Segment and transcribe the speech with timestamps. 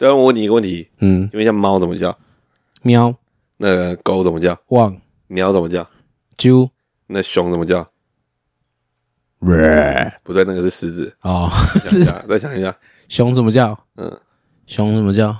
[0.00, 2.16] 对啊，我问你一个问题，嗯，因为像猫怎么叫？
[2.80, 3.14] 喵、
[3.58, 4.58] 那个狗怎么叫？
[4.68, 5.86] 汪、鸟怎么叫？
[6.38, 6.70] 啾、
[7.06, 7.86] 那熊怎么叫？
[9.40, 9.52] 不
[10.32, 11.14] 对，那个是狮子。
[11.20, 11.50] 哦，
[12.26, 12.74] 再想一下，
[13.10, 13.78] 熊怎么叫？
[13.96, 14.18] 嗯，
[14.66, 15.36] 熊怎么叫？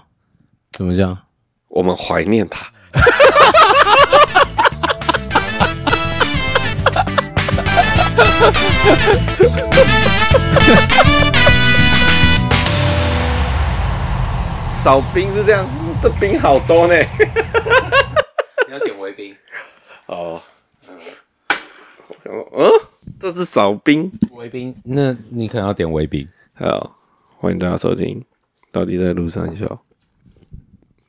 [0.72, 1.16] 怎么叫？
[1.68, 2.70] 我们怀念它。
[14.82, 15.68] 少冰是这样，
[16.00, 16.94] 这冰好多呢。
[18.66, 19.36] 你要点维冰，
[20.08, 20.40] 哦，
[20.88, 20.96] 嗯，
[22.08, 22.70] 我想说，嗯，
[23.20, 24.10] 这是少冰。
[24.32, 24.74] 围冰？
[24.84, 26.26] 那你可能要点围冰。
[26.54, 26.96] 好，
[27.36, 28.24] 欢迎大家收听。
[28.72, 29.82] 到底在路上笑？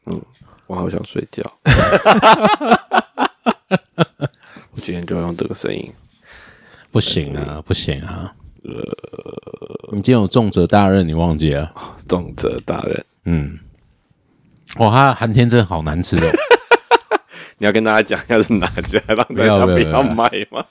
[0.07, 0.21] 嗯，
[0.67, 1.41] 我好想睡觉。
[4.71, 5.93] 我今天就要用这个声音。
[6.91, 8.35] 不行啊，不行啊。
[8.63, 8.73] 呃，
[9.93, 11.73] 你今天有重责大任，你忘记了？
[12.05, 13.59] 重责大人，嗯。
[14.77, 16.31] 哇，它寒天真的好难吃哦！
[17.59, 20.65] 你要跟大家讲一下是哪家，让大不要家不要不要不要买吗？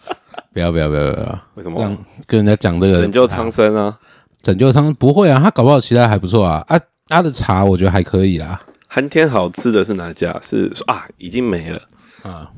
[0.52, 1.40] 不要不要不要不要！
[1.54, 1.76] 为什么？
[1.76, 3.98] 这样跟人家讲这个拯救苍生啊！
[4.42, 6.64] 拯救苍生不会啊，他搞不好其他还不错啊。
[6.68, 8.60] 啊，他的茶我觉得还可以啊。
[8.88, 10.36] 寒天好吃的是哪家？
[10.42, 11.80] 是啊，已经没了。
[12.22, 12.50] 啊，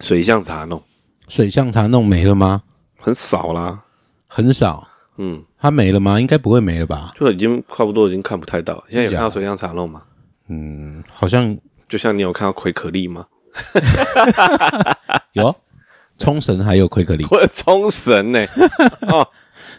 [0.00, 0.82] 水象茶弄
[1.28, 2.62] 水象茶弄没了吗？
[3.00, 3.84] 很少啦。
[4.26, 4.86] 很少，
[5.16, 6.20] 嗯，它没了吗？
[6.20, 7.12] 应该不会没了吧？
[7.18, 8.82] 就已经差不多已经看不太到。
[8.88, 10.02] 现在有看到水上茶弄吗？
[10.48, 11.56] 嗯，好像
[11.88, 13.26] 就像你有看到奎可丽吗？
[15.34, 15.54] 有。
[16.18, 18.44] 冲绳还有奎克力，我 的冲绳呢？
[19.06, 19.24] 哦，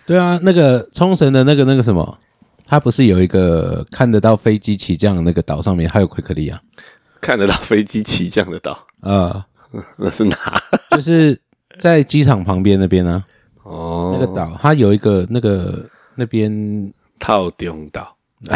[0.06, 2.18] 对啊，那个冲绳的那个那个什么，
[2.66, 6.58] 它不是有一个看得到飞机起降的那个岛上面还有奎克力啊？
[7.20, 9.44] 看得到飞机起降的岛，呃，
[9.98, 10.38] 那是哪？
[10.92, 11.38] 就是
[11.78, 13.22] 在机场旁边那边呢、
[13.70, 18.16] 哦，那个岛它有一个那个那边套中岛。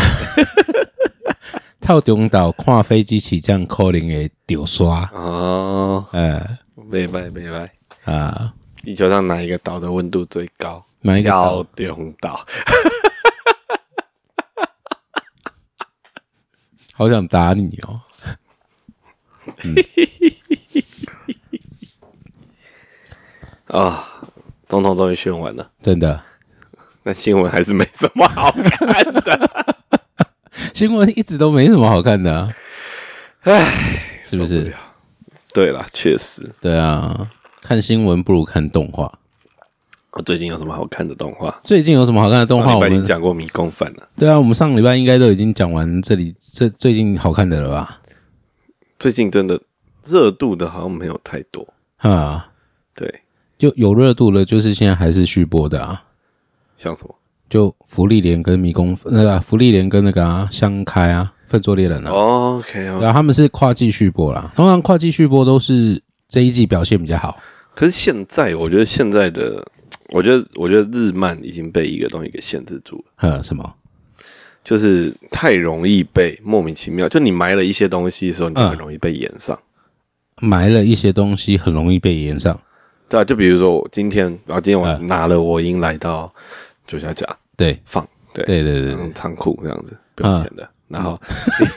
[1.79, 6.41] 套中岛看飞机起降可能会丢刷，哦，呃
[6.75, 7.69] 明白明白。
[8.05, 10.83] 啊，地球上哪一个岛的温度最高？
[11.01, 12.39] 哪一个岛套中岛。
[16.95, 17.99] 好想打你哦！
[23.67, 24.07] 啊、
[24.73, 26.19] 总统终于选完了，真的，
[27.03, 29.75] 那新闻还是没什么好看的。
[30.73, 32.49] 新闻一直都没什么好看的、啊，
[33.41, 34.73] 唉，是不是？
[35.53, 36.51] 对了，确实。
[36.59, 37.29] 对啊，
[37.61, 39.19] 看新闻不如看动画。
[40.13, 41.55] 我最近有什么好看的动画？
[41.63, 42.69] 最近有什么好看的动画？
[42.71, 44.09] 上礼拜已经我们讲过迷宫饭了。
[44.17, 48.01] 对啊，我们上礼拜应该都已经讲完这里这最近好看的了吧？
[48.97, 49.61] 最近真的
[50.03, 51.71] 热度的好像没有太多。
[51.97, 52.49] 啊，
[52.95, 53.21] 对，
[53.63, 56.03] 就有热度了，就是现在还是续播的啊。
[56.75, 57.15] 像什么？
[57.49, 62.99] 就福利连跟迷宫那个啊福利连跟那个啊相开啊奋作猎人啊，OK 对哦。
[63.01, 64.51] 啊，他们是跨季续播啦。
[64.53, 67.37] 通常跨季续播都是这一季表现比较好。
[67.73, 69.65] 可是现在，我觉得现在的，
[70.09, 73.73] 我觉得，我觉得日漫已经被一个东西给限制住了，呃，什么？
[74.61, 79.57] 就是太容易被莫名其妙，就你埋了一些东西的时候，你很容易被延上。
[80.41, 82.59] 埋了一些东西，很容易被延上。
[83.09, 86.31] 对啊，就比如说我今天，然后今天我嗯拿了我音来到
[86.87, 87.25] 九下甲
[87.55, 90.67] 对，放，对对对对仓库这样子不用钱的。
[90.93, 91.19] 然后，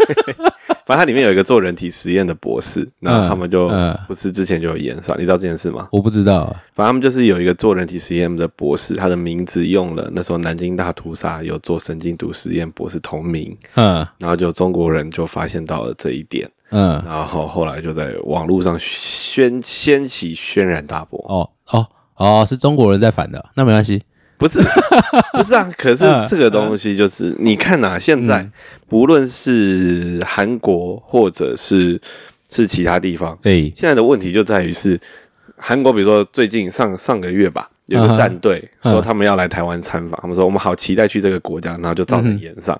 [0.87, 5.89] 反正它里面有一个做人体实验的博士，然后他们就嗯不是之前就有演上，你知道这件事吗？
[5.91, 6.63] 我不知道啊。
[6.75, 21.19] 反正他们就是有一个做人体实验的博士，他的名字用了那时候南京大屠杀有做神经毒实验博士同名，嗯然后就中国人就发现到了这一点，嗯，然后后来就在网络上掀掀起轩然大波。
[21.29, 21.87] 哦哦
[22.17, 24.03] 哦，是中国人在反的，那没关系。
[24.39, 24.61] 不是，
[25.33, 25.71] 不是啊！
[25.77, 28.47] 可是嗯这个东西就是，你看啊、现在
[28.89, 32.01] 不论是韩国或者是
[32.51, 35.01] 是其他地方，对，现在的问题就在于是
[35.57, 42.79] 韩国，比如说最近上上个月吧，有个战队嗯说他们要来台湾参访，他们说我们好期待去这个国家，然后就造成延上，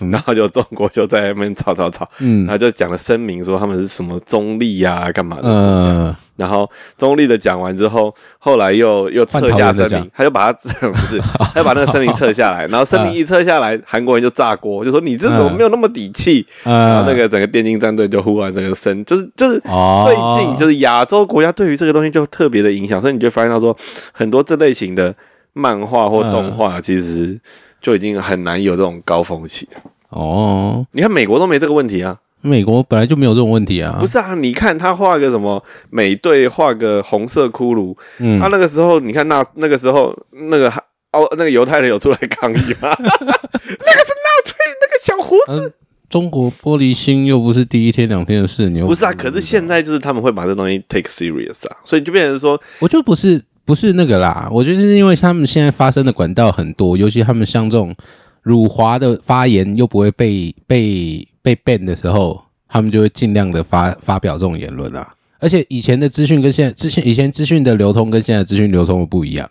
[0.00, 0.10] 嗯。
[0.10, 2.44] 然后就中国就在那边吵吵吵，嗯。
[2.44, 10.58] 然后就讲了声明说他们是什么中立啊，干嘛的嗯，呃，然后中立的讲完之后，后来又又撤下声明，他就把他
[10.88, 11.18] 不是，
[11.52, 16.46] 他就把那个声明撤下来，然后声明一撤下来，韩国人就炸锅，就说你这怎么没有那么底气？
[16.62, 20.14] 然呃后那个整个电竞战队就忽然这个声，就是就是哦最
[20.44, 23.76] 近就是亚洲国家对于这个东西就特别的影响，所以你就发现到说
[24.12, 25.12] 很多这类型的
[25.52, 27.36] 漫画或动画，其实
[27.80, 29.80] 就已经很难有这种高峰期了。
[30.10, 34.34] 哦，你看美国都没这个问题啊，美国本来就没有这种问题啊，不是啊？
[34.34, 40.68] 你看他画个什么美队画个红色骷髅，嗯他、那个时候你看那那个时候那个
[41.12, 42.94] 哦那个犹太人有出来抗议吗？
[43.00, 45.66] 那个是纳粹那个小胡子。
[45.66, 45.72] 嗯，
[46.08, 57.94] 中国玻璃心又不是第一天两天的事，你又不是啊，可是现在就是他们会把这东西 take serious 啊，所以就变成说，我就不是不是那个啦，我觉得是因为他们现在发生的管道很多，尤其他们像这种
[58.42, 65.14] 辱华的发言又不会被被被 ban 的时候，他们就会尽量的发发表这种言论啊。
[65.40, 69.48] 而且以前的资讯跟现在资讯以前资讯的流通跟现在资讯流通的不一样，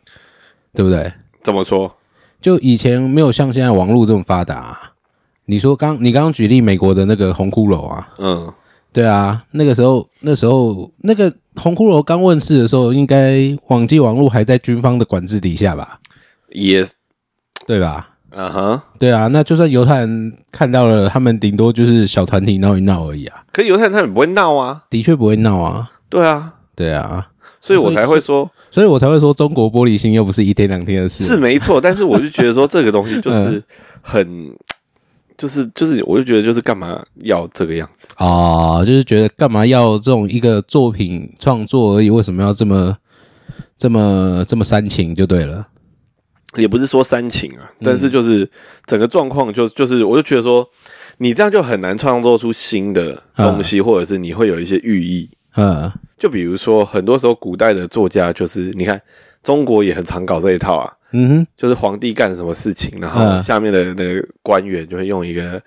[0.73, 1.11] 对不对？
[1.43, 1.95] 怎么说？
[2.41, 4.93] 就以前没有像现在网络这么发达、啊。
[5.45, 8.53] 你说刚你刚刚举例美国的那个红骷髅啊，嗯，
[8.91, 16.01] 对啊，那个时候那时候那个红骷髅刚问世的时候，应该网际网络还在军方的管制底下吧？
[16.49, 16.83] 也，
[17.65, 18.16] 对吧？
[18.31, 18.81] 嗯哼。
[18.99, 25.89] 对啊，那就算犹太人看到了，他们顶多就是小团体闹一闹而已啊，可是犹太人他们不会闹啊，的确不会闹啊。
[26.09, 27.27] 对啊，对啊，
[27.59, 31.25] 所以我才会说所以我才会说中国玻璃心又不是一天两天的事。
[31.25, 33.61] 是没错，但是我就觉得说这个东西就是
[34.01, 34.51] 很，
[35.37, 38.07] 就是就是，我就觉得就是干嘛要这个样子？
[38.17, 42.95] 哦，就是觉得干嘛要这种一个作品创作而已，为什么要这么
[43.77, 45.67] 这么这么煽情就对了。
[46.55, 48.49] 也不是说煽情啊，但是就是
[48.85, 50.67] 整个状况就就是，我就觉得说
[51.17, 55.29] 你这样就很难创作出新的东西，或者是你会有一些寓意。
[55.55, 58.99] 嗯就比如说，很多时候古代的作家就是，你看
[59.43, 65.61] 中国也很常搞这一套啊，嗯哼，就是皇帝干了什么事情，然后嗯下面的那个官员就会用一个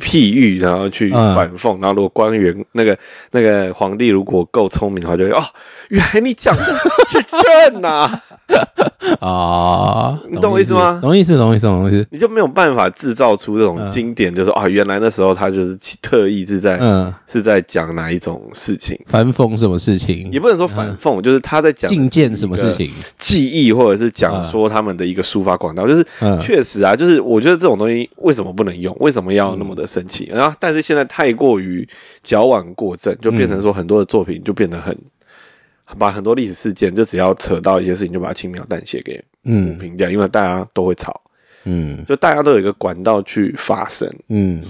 [0.00, 1.80] 譬喻，然后去嗯反讽。
[1.80, 2.98] 然后如果官员那个
[3.30, 5.42] 那个皇帝如果够聪明的话，就会哦，
[5.90, 6.64] 原来你讲的
[7.10, 7.24] 是
[7.70, 8.24] 这呐、啊，
[10.30, 12.06] 你懂我意思吗懂意思，懂意思，懂意思。
[12.10, 18.98] 你就没有办法制造出这种嗯经典，就是啊，原来那时候他就是特意是在、嗯，是在讲哪一种事情。
[19.06, 20.38] 反讽什么事情也？
[20.40, 22.90] 不能说反讽，就是他在讲的是进谏什么事情？
[23.16, 28.94] 记忆，或者是讲说他们的一个抒发管道，就是嗯确实啊，就是我觉得这种东西为什么不能用？
[29.00, 30.28] 为什么要那么的生气？
[30.32, 31.86] 然后，但是现在太过于
[32.22, 34.96] 矫枉过正，就变成说很多的作品就变得很，
[35.96, 41.20] 把很多历史事件就只要扯到一些事情，就把它轻描淡写给嗯平掉，因为大家都会吵，
[41.64, 44.62] 嗯就大家都有一个管道去发声，嗯，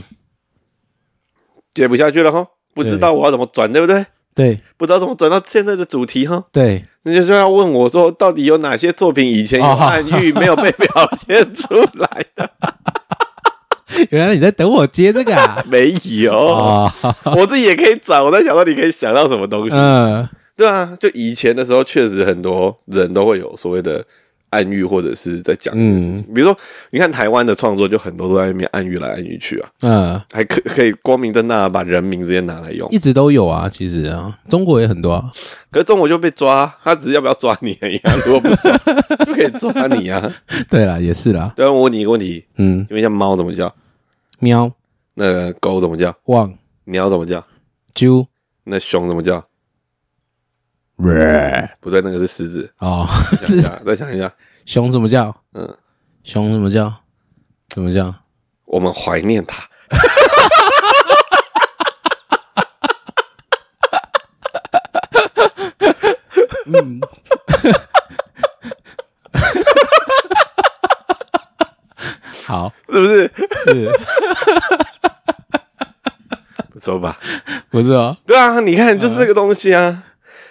[1.75, 4.05] 接不下去了哈，不知道我要怎么转，对不对？
[4.35, 10.89] 对不知道怎么转到现在的主题哈，对，那就是要问我说，到底有哪些作品以前有暗喻没有被表
[11.27, 12.49] 现出来的？
[14.11, 15.61] 原来你在等我接这个啊？
[15.67, 16.95] 没有，啊，
[17.37, 18.23] 我自己也可以转。
[18.25, 19.75] 我在想说，你可以想到什么东西？
[19.77, 24.05] 嗯对啊，就以前的时候，确实很多人都会有所谓的
[24.51, 26.21] 暗喻，或者是在讲事情。
[26.35, 26.59] 比如说，
[26.91, 32.89] 你看台湾的创作，就很多都在那边暗喻来暗喻去啊，嗯，还可可以光明正大的把人名直接拿来用。
[32.91, 35.33] 一直都有啊，其实啊，中国也很多啊。
[35.71, 38.13] 可是中国就被抓，他只是要不要抓你而已啊。
[38.27, 38.77] 如果不爽，
[39.25, 40.35] 就可以抓你啊。
[40.69, 41.53] 对啦，也是啦。
[41.55, 43.73] 对啊，我问你一个问题，嗯，因为像猫怎么叫？
[44.41, 44.73] 喵、
[45.15, 46.13] 那个狗怎么叫？
[46.25, 46.53] 汪、
[46.87, 47.45] 鸟怎么叫？
[47.95, 48.27] 啾、
[48.65, 49.45] 那熊怎么叫？
[50.99, 52.73] 喂不对，那个是狮子。
[52.79, 53.07] 哦，
[53.41, 54.33] 想一是下，再想一下。
[54.67, 55.35] 熊怎么叫？
[55.55, 55.77] 嗯，
[56.25, 56.93] 熊怎么叫？
[57.69, 58.13] 怎么叫？
[58.65, 59.63] 我们怀念它。
[72.45, 73.33] 好，是不是？
[73.67, 73.93] 是
[76.73, 77.19] 不错吧？
[77.71, 78.17] 不是哦？
[78.27, 80.03] 对啊，你看，就是这个东西啊，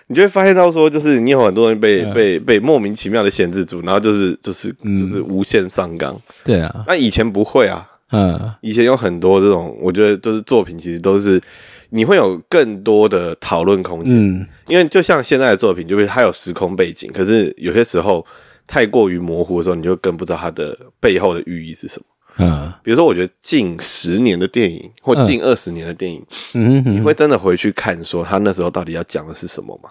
[0.08, 6.16] 你就会发现到说，就是你有很多人被、嗯被被莫名其妙的限制住，然后就是就是就是无限上纲。
[6.46, 11.42] 对啊，那以前不会啊，嗯以前有很多这种，我觉得就是作品，其实都是
[11.90, 14.16] 你会有更多的讨论空间。
[14.16, 18.26] 嗯因为就像现在的作品，就是它有时空背景，可是有些时候
[18.66, 22.06] 太过于模糊的时候，你就更不知道它的背后的寓意是什么。
[22.40, 26.24] 嗯比如说，我觉得近十年的电影或嗯近二十年的电影，
[26.54, 29.90] 嗯，你会真的回去看说他那时候到底要讲的是什么吗？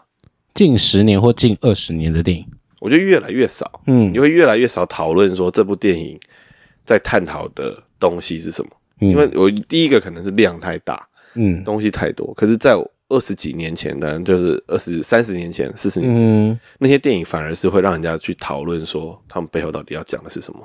[0.56, 2.44] 近十年或近二十年的电影，
[2.80, 4.12] 我觉得越来越少，嗯。
[4.12, 6.18] 你会越来越少讨论说这部电影
[6.84, 8.70] 在探讨的东西是什么。
[8.98, 11.62] 因为我第一个可能是量太大，嗯。
[11.62, 12.75] 东西太多，可是在
[13.08, 16.60] 二十几年前的，就是二十三十年前、四十年前、嗯。
[16.78, 20.60] 那些电影，反而是会让人家去讨论说他们背后到底要讲的是什么，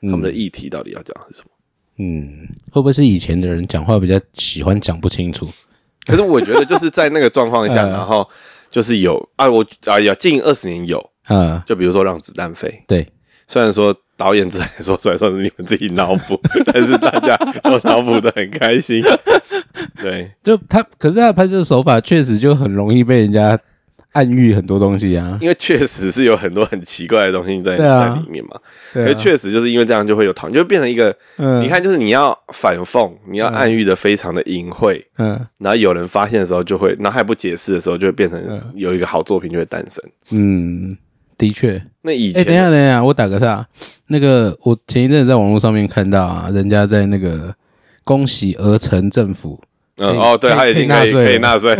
[0.00, 1.50] 他们的议题到底要讲的是什么。
[1.98, 5.46] 嗯，会不会是以前的人讲话比较喜欢讲不清楚？
[6.06, 8.26] 可是我觉得就是在那个状况下，嗯 然后
[8.70, 13.06] 就是有啊，我啊有近二十年有，嗯，就比如说让子弹飞，对，
[13.46, 19.02] 虽然说导演自己说出来说是你们自己脑补，但是大家都脑补的很开心。
[20.00, 23.58] 对，就他，可是他的拍摄手法确实就很容易被人家
[24.12, 25.38] 暗喻很多东西啊。
[25.40, 28.56] 因为确实是有很多很奇怪的东西在、在里面嘛。
[28.92, 40.02] 对啊可确实就是因为这样就会有讨论，就会变成一个，嗯你看，就是你要反讽，你要暗喻的非常的隐晦，嗯然后有人发现的时候就会，然后还不解释的时候，就会变成有一个好作品就会诞生。
[40.30, 40.90] 嗯，
[41.38, 41.76] 的确。
[41.76, 43.66] 哎、那以前，等一下，等一下，我打个岔。
[44.08, 47.54] 那个，我前一阵子在网络上面看到啊，人家在那个
[48.02, 49.60] 恭喜鹅城政府，
[49.98, 51.78] 嗯哦，对，可以他已经可以可以纳税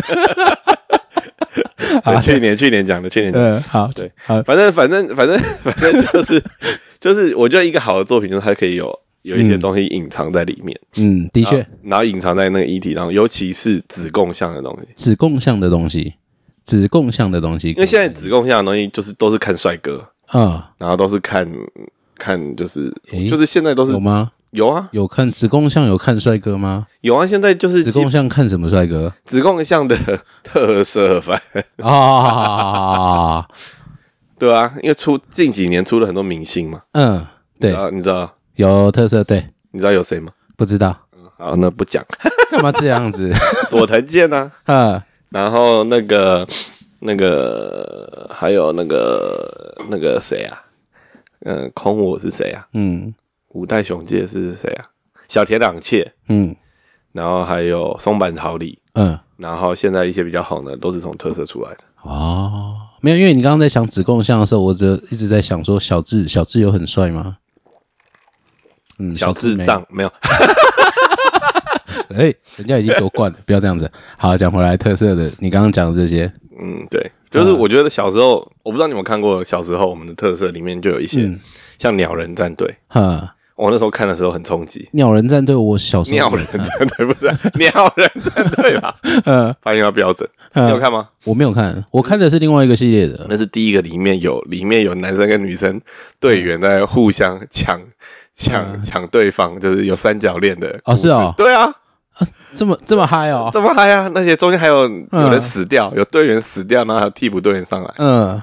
[1.60, 2.34] 了可以纳税。
[2.34, 2.34] 对。
[2.34, 3.50] 去年去年讲的，去年讲的。
[3.52, 6.42] 呃，好，对，好，反正反正反正反正就是
[7.00, 11.64] 就是，我觉得一个好的作品就是它可以有有一些东西隐藏在里面，嗯，的确。
[11.82, 16.14] 然，后隐藏在那个议题当中，尤其是子共项的东西，子共项的东西，
[16.64, 21.46] 子共项的东西，因为现在子共项的东西就是都是看帅哥，啊，然后都是看
[22.16, 24.30] 看就是诶就是现在都是有吗？
[24.50, 26.86] 有啊有看子贡像有看帅哥吗？
[27.02, 29.12] 有啊，现在就是子贡像看什么帅哥？
[29.24, 29.96] 子贡像的
[30.42, 31.40] 特色番，
[31.82, 33.46] 啊，
[34.38, 37.24] 对啊，因为出近几年出了很多明星嘛，嗯，
[37.60, 40.32] 对，啊，你知道有特色，对，你知道有谁吗？
[40.56, 40.96] 不知道
[41.38, 42.04] 好，那不讲，
[42.50, 43.32] 干嘛这样子？
[43.70, 46.46] 佐藤健啊，嗯，然后那个
[46.98, 50.60] 那个还有那个那个谁啊？
[51.46, 52.66] 嗯，空我是谁啊？
[52.74, 53.14] 嗯
[53.50, 54.86] 五代雄介是谁啊？
[55.28, 56.54] 小田朗切，嗯。
[57.12, 61.78] 然后还有松坂桃李，嗯，然后现在一些比较红的都是从特色出来的。
[62.02, 67.38] 哦，没有，因为你刚刚在想子贡像的时候，我只一直在想说小智，小智有很帅吗？
[69.00, 69.66] 嗯，小智没有。
[69.66, 70.12] 障没有，
[72.14, 73.90] 哎、人家已经夺冠了， 不要这样子。
[74.16, 81.40] 好，讲回来特色的，你刚刚讲的这些，嗯，对，就是我觉得小时候，我不知道你们看过，小时候我们的特色里面就有一些、嗯。
[81.80, 84.88] 像鸟人战队，哈，我那时候看的时候很冲击。
[84.92, 90.28] 鸟人战队，我小时候鸟人战队不是啊 鸟人战队 啦，呃，发音要标准。
[90.54, 91.08] 你有看吗？
[91.24, 93.26] 我没有看，我看的是另外一个系列的。
[93.28, 95.80] 那是第一个，里面有里面有男生跟女生
[96.18, 97.80] 队员在互相抢
[98.34, 100.74] 抢抢对方，就是有三角恋的。
[100.84, 101.72] 哦是哦对啊，
[102.56, 104.10] 这么这么嗨哦，这么嗨啊！
[104.14, 107.94] 那些中间还有有人死掉，有队员死掉，然后还有替补队员上来。
[107.98, 108.42] 嗯，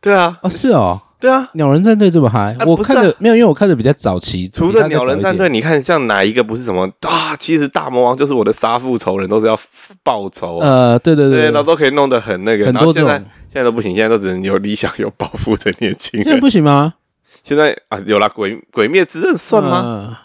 [0.00, 1.48] 对啊，哦是哦，对啊。
[1.54, 7.36] 鸟人战队这么嗨，我看的没有，因为我看的比较早期，除了鸟人战队，你看像哪一个不是什么啊？
[7.38, 9.58] 其实大魔王就是我的杀父仇人，都是要
[10.02, 10.68] 报仇啊。
[10.68, 12.66] 呃，对对对，对然后都可以弄得很那个。
[12.66, 16.40] 很多现在种现在都不行，现在都只能有理想、有抱负的年轻人现在。
[16.40, 16.94] 不行吗？
[17.42, 19.82] 现在啊，有了，鬼鬼灭之刃算吗？
[19.82, 20.18] 吗？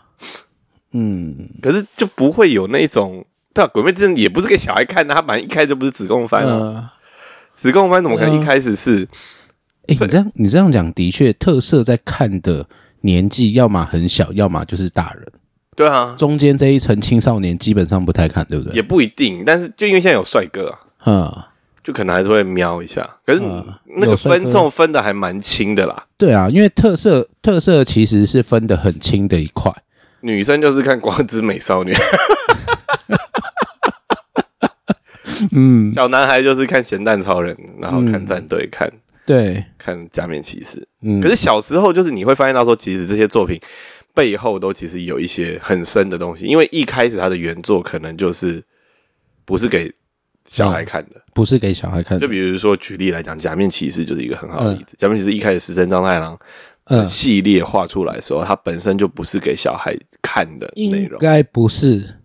[0.94, 6.50] 嗯，可是就不会有那种，对啊，鬼灭之刃也不是给小孩看的，他本来一开始就不是子贡番啊。
[6.50, 6.90] 呃，
[7.54, 9.08] 子贡番怎么可能一开始是？
[9.90, 12.66] 哎，你这样你这样讲，的确，特色在看的
[13.02, 15.26] 年纪，要么很小，要么就是大人，
[15.76, 18.74] 对啊，中间这一层青少年基本上不太看，对不对？
[18.76, 21.44] 也不一定，但是就因为现在有帅哥啊，嗯，
[21.84, 23.08] 就可能还是会瞄一下。
[23.26, 23.66] 可是嗯
[23.98, 26.06] 那个分重分的还蛮轻的啦。
[26.18, 29.74] 对啊，因为特色特色其实是分的很轻的一块。
[30.22, 31.94] 女生就是看光之美少女，
[35.52, 38.92] 嗯，小男孩就是看咸蛋超人，然后看战队，看
[39.30, 40.88] 对，看假面骑士。
[41.04, 43.62] 嗯，可是小时候就是你会发现到说，其实这些作品
[44.16, 48.64] 背后都其实有一些很深的东西，因为一开始它的原作可能就是
[49.46, 49.94] 不是给
[50.46, 51.22] 小孩看的。
[51.32, 52.28] 不是给小孩看的就。
[52.28, 54.96] 比如说举例来讲，假面骑士就是一个很好的例子。
[54.98, 56.36] 假面骑士一开始石森章太郎
[56.86, 61.12] 嗯，系列画出来的时候，它本身就不是给小孩看的内容。
[61.12, 62.16] 应该不是，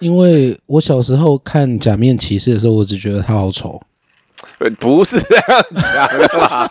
[0.00, 3.80] 因为我小时候看假面骑士的时候，我只觉得他好丑。
[4.60, 6.70] 呃不是这样讲的啦，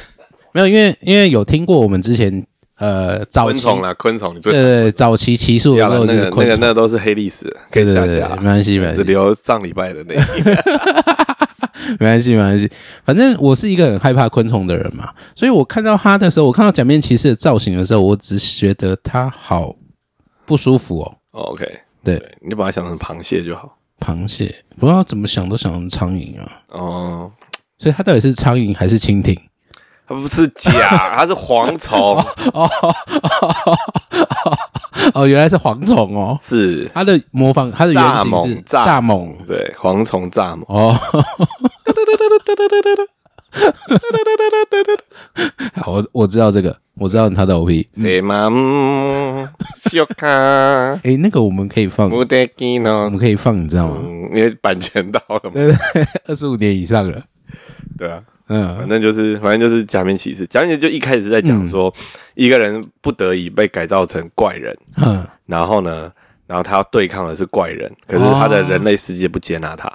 [0.52, 8.42] 没有，因为因为有听过我们之前呃早期昆虫啦，昆虫你最对对对早期骑术不要了，的时候那个那个那个都是黑历史，可以对对对对，下架没。
[8.44, 10.62] 关系没关系只留上礼拜的那一页。
[11.98, 12.70] 没关系没关系，
[13.04, 19.74] 反正我是一个很害怕昆虫的人嘛，所以我看到他的时候，我看到假面骑士的造型的时候，我只是觉得他好
[20.44, 21.16] 不舒服哦。
[21.32, 21.64] 哦 OK，
[22.04, 23.76] 对，对，你就把它想成螃蟹就好。
[24.00, 27.30] 螃蟹不知道怎么想都想成苍蝇啊，哦，
[27.78, 29.38] 所以它到底是苍蝇还是蜻蜓？
[30.08, 30.72] 它不是甲，
[31.16, 32.16] 它是蝗虫。
[32.52, 32.68] 哦
[35.14, 36.90] 哦，原来是蝗虫哦，是。
[36.92, 39.46] 它的模仿它的原型是蚱蜢蚱蚱蜢。
[39.46, 40.98] 对蝗虫蚱蜢，哦。
[45.74, 47.88] 好，我我知道这个，我知道他的 OP。
[47.94, 50.26] 谁嘛嗯，小 卡
[51.02, 53.96] 诶，那个我们可以放，我呢们，可以放，你知道吗？
[53.98, 55.52] 嗯，因为版权到了嘛，
[56.26, 57.24] 二十五年以上了。
[57.96, 58.76] 对啊，嗯。
[58.76, 61.90] 反正就是反正就是假面骑士，假面骑士就一开始是在讲说
[62.34, 66.12] 一个人不得已被改造成怪人，嗯，然后呢，
[66.46, 69.90] 然后他要对抗的是怪人，可是他的人类世界不接纳他，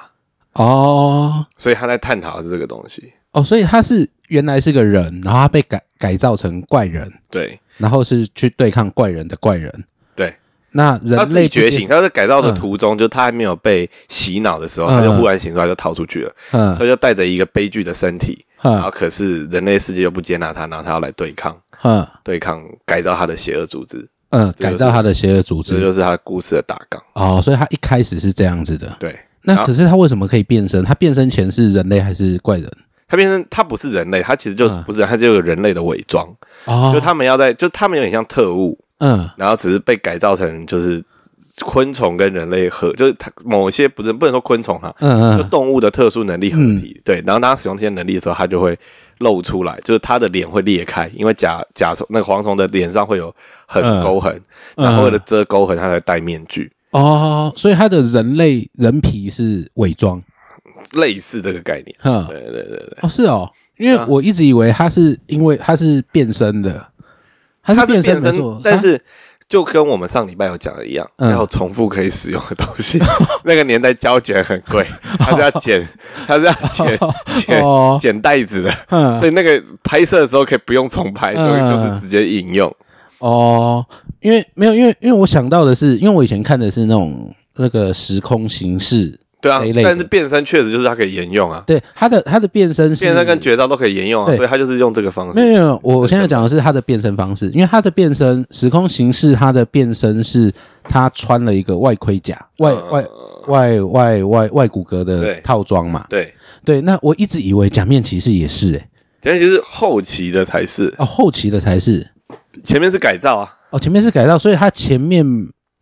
[0.54, 1.46] 哦。
[1.56, 3.14] 所以他在探讨的是这个东西。
[3.32, 9.72] 哦，所以他是原来是个人，然后他被改改造成怪人，对然后是去对抗怪人的怪人。
[10.16, 10.34] 对，
[10.72, 16.36] 那人类觉醒，，他在改造的途中，就他还没有被洗脑的时候，嗯他就忽然醒出来，就逃出去了。
[16.52, 25.76] 嗯他就带着一个悲剧的身体，然后嗯可是人类世界又不接纳他，然后他要来对抗，嗯对抗改造他的邪恶组织，嗯，就是改造他的邪恶组织。
[25.76, 27.02] 这就是他故事的大纲。
[27.14, 28.96] 哦，所以他一开始是这样子的。
[29.00, 30.84] 对，那可是他为什么可以变身？
[30.84, 32.70] 他变身前是人类还是怪人？
[33.08, 34.84] 他变成它不是人类，它其实就是嗯。
[34.84, 36.28] 不是人，他就有人类的伪装，
[36.66, 39.30] 哦，就他们要在，就他们有点像特务，嗯。
[39.38, 41.02] 然后只是被改造成就是
[41.62, 45.38] 昆虫跟人类合，就是它某些不是不能说昆虫哈、嗯嗯。
[45.38, 48.78] 就动物的特殊能力合体，对，然后当他使用这些能力的时候，它就会
[49.20, 53.34] 露出来，就是它的脸会裂开，因为甲甲虫那个蝗虫的脸上会有
[53.68, 54.34] 很嗯沟痕，
[54.76, 54.86] 嗯。
[54.86, 60.22] 然后为了遮沟痕，它才戴面具，哦，所以他的人类人皮是伪装。
[60.94, 61.96] 类似这个概念。
[62.00, 64.06] 哼，对对对对，哦是哦，因为啊。
[64.08, 66.88] 我一直以为他是因为他是变身的，
[67.64, 69.02] 他它是是变身但是。
[69.48, 71.30] 就跟我们上礼拜有讲的一样，嗯。
[71.32, 73.00] 要重复可以使用的东西。
[73.46, 74.84] 那个年代胶卷很贵，
[75.20, 75.88] 它是要剪，
[76.26, 77.00] 它是要剪
[77.46, 77.96] 剪哦。
[78.02, 79.16] 剪袋子的，嗯。
[79.20, 81.70] 所以那个拍摄的时候可以不用重拍，嗯。
[81.70, 82.76] 就就是直接引用。
[83.20, 83.86] 哦，
[84.20, 89.16] 因为没有，因为因为我想到的是，因为我以前看的是那种那个时空形式，
[89.46, 95.40] 对啊但是变身确实就是它可以沿用啊，对他的他的变身是变身跟绝招都可以沿用啊，所以他就是用这个方式。
[95.40, 100.52] 没有没有，我现在讲的是他的变身方式，因为他的变身时空形式，他的变身是
[100.86, 103.06] 他穿了一个外盔甲、外嗯外
[103.48, 106.08] 外外外外骨骼的套装嘛。
[106.10, 106.34] 对，
[106.64, 108.90] 对，那我一直以为假面骑士也是、欸，
[109.22, 112.10] 假面骑士后期的才是，哦，后期的才是，
[112.64, 115.24] 前面是改造啊，哦，前面是改造，所以他前面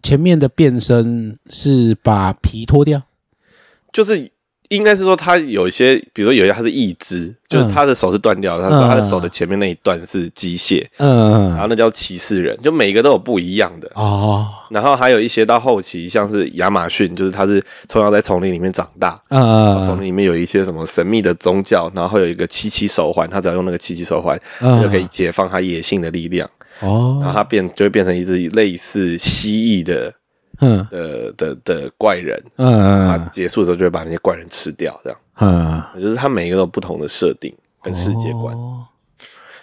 [0.01, 3.01] 前面的变身是把皮脱掉，
[3.93, 4.29] 就是
[4.69, 13.91] 应该是说他有一些，比如说有一些他是义肢，就是他的手是断掉的，他说嗯他的手的前面那一段是机械，然嗯，后那叫骑士人，就每个都有不一样的。
[13.93, 24.39] 哦，然后还有一些到后期，像是亚马逊，就是他是从小在丛林里面长大，嗯丛呃，林里面有一些什么神秘的宗教，然后会有一个七七手环，他只要用那个七七手环，
[24.81, 27.19] 就可以解放他野性的力量，哦。
[27.21, 30.11] 然后哦，他变就会变成一只类似蜥蜴的
[30.59, 30.85] 嗯。
[30.89, 38.85] 的的的怪人，他嗯结束的时候就会把那些怪人吃掉，这样，嗯，就是他每一个都有不同的设定跟世界观，哦。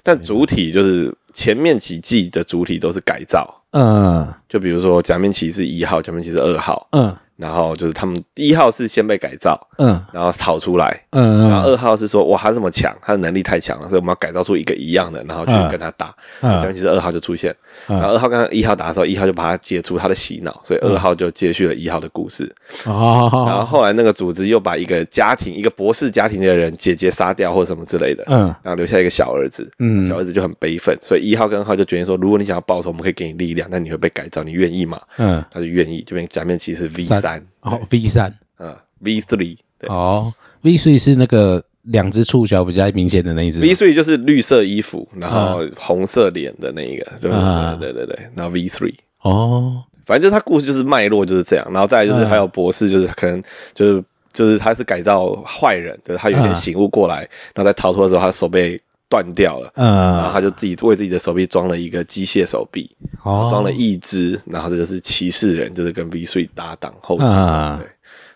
[0.02, 4.26] 但主体就是前面几季的主体都是改造，嗯。
[4.48, 10.00] 就比如说假面骑士一号、假面骑士二号，嗯然后就是他们第一号是先被改造，嗯。
[10.12, 15.68] 然后逃出来，嗯，然后二号是说哇他这么强，他的能力太强了，所以我们要改造出一个一样的，然后去嗯。
[15.70, 16.14] 跟他打。
[16.42, 16.60] 嗯。
[16.60, 17.54] 假面骑士二号就出现，
[17.88, 17.98] 嗯。
[17.98, 22.54] 然后二号跟一号打的时候，一号就把他解除他的洗脑，所以二号就接续了一号的故事。
[22.84, 28.54] 哦，然后后来那个组织又把一个家庭，一个博士家庭的人姐姐杀掉或什么之类的，嗯。
[28.62, 30.04] 然后留下一个小儿子，嗯。
[30.04, 35.00] 小儿子就很悲愤，所以一号跟二号就决定说，如果你想要报仇，我们可以给你力量，那你会被改造，你愿意吗？
[35.18, 39.88] 嗯，他就愿意，这边假面骑士 V 三三，哦，V 三，嗯，V three，对。
[39.88, 47.76] 哦，V three 是那个两只触角比较明显的那一只，V three 就是绿色衣服，然后红色脸的那一个，对啊。
[47.80, 48.94] 对对对对，然后 V three。
[49.22, 53.42] 哦，反正就是他故事就是脉络就是这样，然后再来就是嗯还有博士，就是可能
[53.74, 57.18] 就是就是他是改造坏人，就是他有点嗯醒悟过来，
[57.54, 59.86] 然后在逃脱的时候，他手被断掉了，嗯。
[59.86, 62.90] 然后嗯，他就自己为自己的手臂装了一个机械手臂，
[63.24, 67.76] 哦，装了一只，然后这就是骑士人，就是跟 V 3搭档后期，啊。
[67.78, 67.86] 对，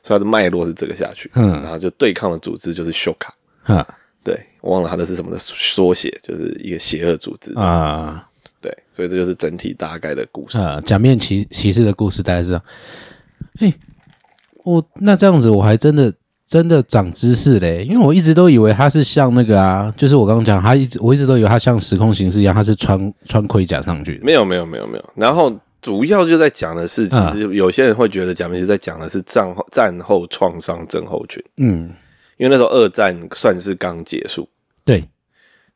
[0.02, 1.62] 所以他的脉络是这个下去，嗯。
[1.62, 3.32] 然后就对抗的组织就是修卡，
[3.68, 3.82] 嗯。
[4.22, 8.28] 对我忘了他的是什么的缩写，就是一个邪恶组织，啊。
[8.60, 10.56] 对，所以这就是整体大概的故事。
[10.58, 12.62] 啊，假面骑骑士的故事大概是这样。
[13.58, 13.74] 哎，
[14.64, 16.10] 我那这样子我还真的
[16.46, 24.24] 真的长知识嘞，因为我一直都以为他是像那个啊，就是我刚刚讲，他一直我一直都以为他像时空形式一样，他是穿穿盔甲上去的。
[24.24, 27.36] 没有没有没有没有，然后主要就在讲的是，其嗯。
[27.36, 31.90] 实有些人会觉得假面骑士在讲的是战后战后创伤症候群，嗯，
[32.36, 34.46] 因为那时候二战算是刚结束，
[34.84, 35.02] 对，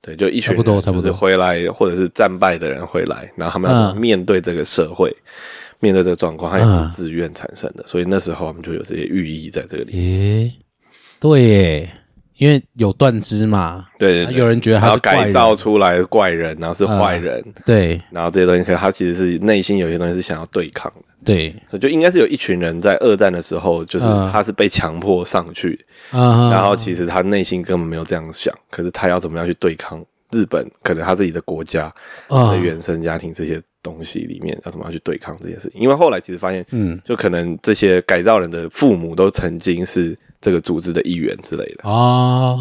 [0.03, 1.03] 对，就一群差不多人差不多。
[1.03, 5.15] 就是回来或者是战败的人回来，然后他们要面对这个社会，
[5.81, 9.93] 面对这个状况，他也嗯是自愿产生的，所以那时候我们就有这些寓意在这里。
[9.93, 10.55] 诶，
[11.21, 11.91] 对耶，
[12.37, 18.01] 因为有断肢嘛，对有人觉得他然后是改造出来的怪人，然后是坏人，对。
[18.11, 24.31] 然后这些东西，可是他其实是内心有些东西是想要对抗的，对，所以就应该是有一群人在二战的时候，就是嗯。
[24.31, 31.93] 他是被强迫上去，啊，然后其实他内心根本没有这样想，可是他要怎么样去对抗日本，可能他自己的国家、
[32.29, 35.81] 的原生家庭这些东西里面，要怎么样去对抗这件事情？
[35.81, 42.57] 因为后来其实发现，嗯就可能这些改造人的父母都曾经是这个组织的一员之类的，啊，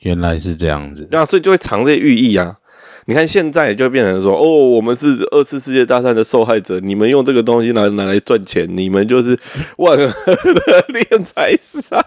[0.00, 2.58] 原来是这样子，对啊，所以就会藏这些寓意啊。
[3.06, 9.36] 你看现在就变成说，哦，我们是二次世界大战的受害者，你们用这个东西拿拿来赚钱，你们就是
[9.78, 12.00] 万恶的 敛财杀，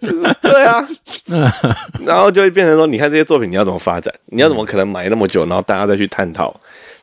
[0.00, 0.88] 就是对啊。
[2.06, 4.14] 然后就会变成说，你看这些作品，你要怎么发展？
[4.28, 6.58] 你要怎么可能买那么久，然后大家再去探讨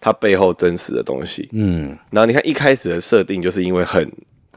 [0.08, 1.50] 它背后真实的东西？
[1.52, 4.10] 嗯然后你看一开始的设定，就是因为很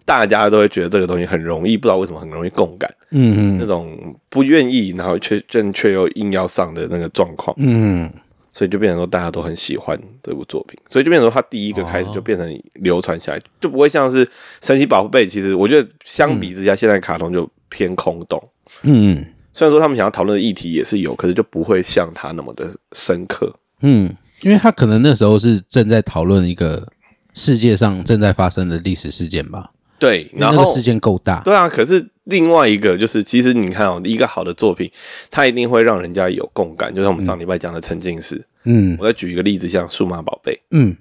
[0.05, 7.55] 大家都会觉得这个东西很容易，不知道为什么很容易共感，嗯嗯那种不愿意，然后却正却又硬要上的那个状况。
[7.59, 8.11] 嗯，
[8.53, 14.29] 所以就变成说大家都很喜欢这部作品，所以就变成说它第一个开哦始就变成流传下来，就不会像是
[14.61, 15.27] 神奇宝贝。
[15.27, 18.43] 其实我觉得相比之下，现在卡通就偏空洞。
[18.83, 23.53] 嗯虽然说他们想要讨论的议题也是有，可是就不会像它那么的深刻。
[23.83, 26.87] 嗯，因为他可能那时候是正在讨论一个
[27.35, 34.91] 世界上正在发生的历史事件吧，对，然后那个事件够大，对啊，可是另外一个就是，其实你看哦，一个好的作品，
[35.31, 36.95] 它一定会让人家有共感。
[36.95, 38.97] 就像我们上礼拜讲的沉浸式，嗯。
[39.01, 40.59] 我再举一个例子，像数码宝贝。
[40.71, 40.97] 嗯。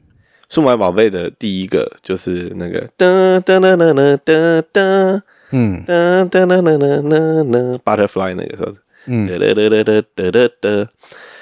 [0.50, 5.22] 数码宝贝的第一个就是那个噔噔噔噔噔噔噔。
[5.52, 5.84] 嗯。
[5.86, 8.74] 噔噔噔噔噔噔噔，butterfly 那个时候，
[9.06, 9.28] 嗯。
[9.28, 10.88] 噔噔噔噔噔噔噔，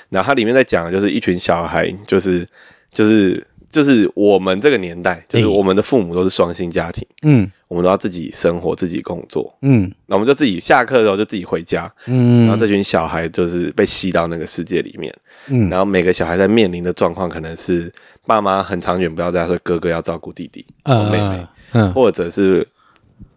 [0.10, 2.48] 然后它里面在讲的就是一群小孩，就是
[2.91, 7.50] 就是就是我们这个年代，就是我们的父母都是双薪家庭，嗯。
[7.67, 9.91] 我们都要自己生活、自己工作，嗯。
[10.06, 15.13] 那我们就自己下课的时候就自己回家，嗯，然后这群小孩就是被吸到那个世界里面，
[15.48, 15.70] 嗯。
[15.70, 17.91] 然后每个小孩在面临的状况可能是
[18.26, 21.46] 爸妈很长远不要在，所以哥哥要照顾弟弟、呃妹妹。
[21.74, 21.91] 嗯。
[21.91, 22.65] 或者是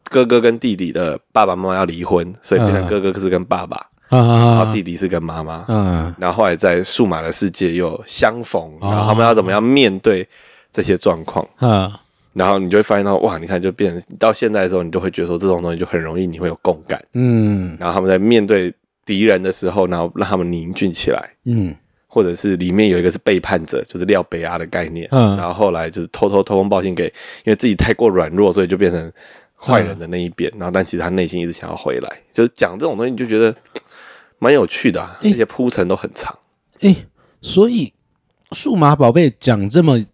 [0.04, 3.84] 哥哥跟弟弟的爸爸妈妈要离婚，所以变成嗯哥哥是跟爸爸，
[4.18, 5.64] 然后啊弟弟是跟妈妈。
[5.68, 10.26] 嗯然后后来在数码的世界又相逢，哦然后他们要怎么样面对
[10.72, 11.46] 这些状况？
[11.58, 12.00] 啊
[12.32, 17.02] 然后你就会发现到，哇，你看就变成到现在的时候，你就会觉得说这种东西就很容易你会有共感。
[17.14, 18.72] 嗯然后他们在面对
[19.04, 21.74] 敌人的时候，然后让他们凝聚起来，嗯
[22.06, 25.08] 或者是里面有一个是背叛者，就是廖北亚的概念。
[25.10, 27.06] 嗯然后后来就是偷偷偷风报信给，
[27.44, 29.12] 因为自己太过软弱，所以就变成
[29.56, 30.48] 坏人的那一边。
[30.56, 33.56] 然后但其实他内心一直想要回来，就是讲这种东西，你就觉得嘖
[34.40, 36.36] 蛮有趣的、啊，诶而且铺陈都很长。
[36.80, 37.06] 诶，
[37.40, 37.92] 所以
[38.50, 40.04] 数码宝贝讲这么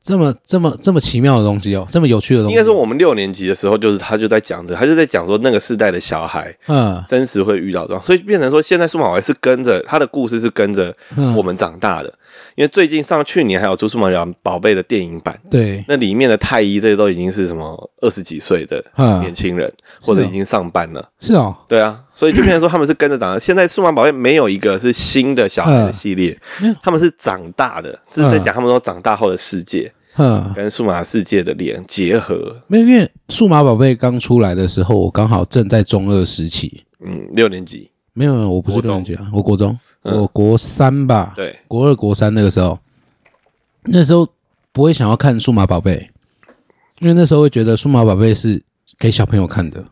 [0.00, 12.12] 这么这么这么奇妙的东西哦，这么有趣的东西，应该说我们六年级的时候，就是他就在讲着，他就在讲说那个世代的小孩嗯真实会遇到这样，所以变成说现在数码宝贝是跟着他的故事是跟着嗯我们长大的。
[12.54, 14.08] 因为最近上去年还有出数码
[14.42, 21.08] 宝贝的电影版，对那里面的太一这些都已经是什么二十几岁的嗯年轻人，或者已经上班了。
[21.20, 23.38] 是哦对啊，所以就变成说他们是跟着长大。
[23.38, 30.52] 现在数码宝贝没有一个是新的小孩的系列，嗯他们是长大的，这是在讲他们说长大后的世界嗯。
[30.54, 32.56] 跟数码世界的连结合。
[32.66, 36.84] 没有，因为数码宝贝刚出来的时候，我刚好正在中二时期。
[37.04, 42.78] 嗯，六年级，没有，没有我不是中六年级啊，我国中，嗯我国三吧，对，国二、国三那个时候，
[43.84, 44.28] 那时候
[44.72, 46.10] 不会想要看数码宝贝，
[47.00, 48.62] 因为那时候会觉得数码宝贝是
[48.98, 49.84] 给小朋友看的。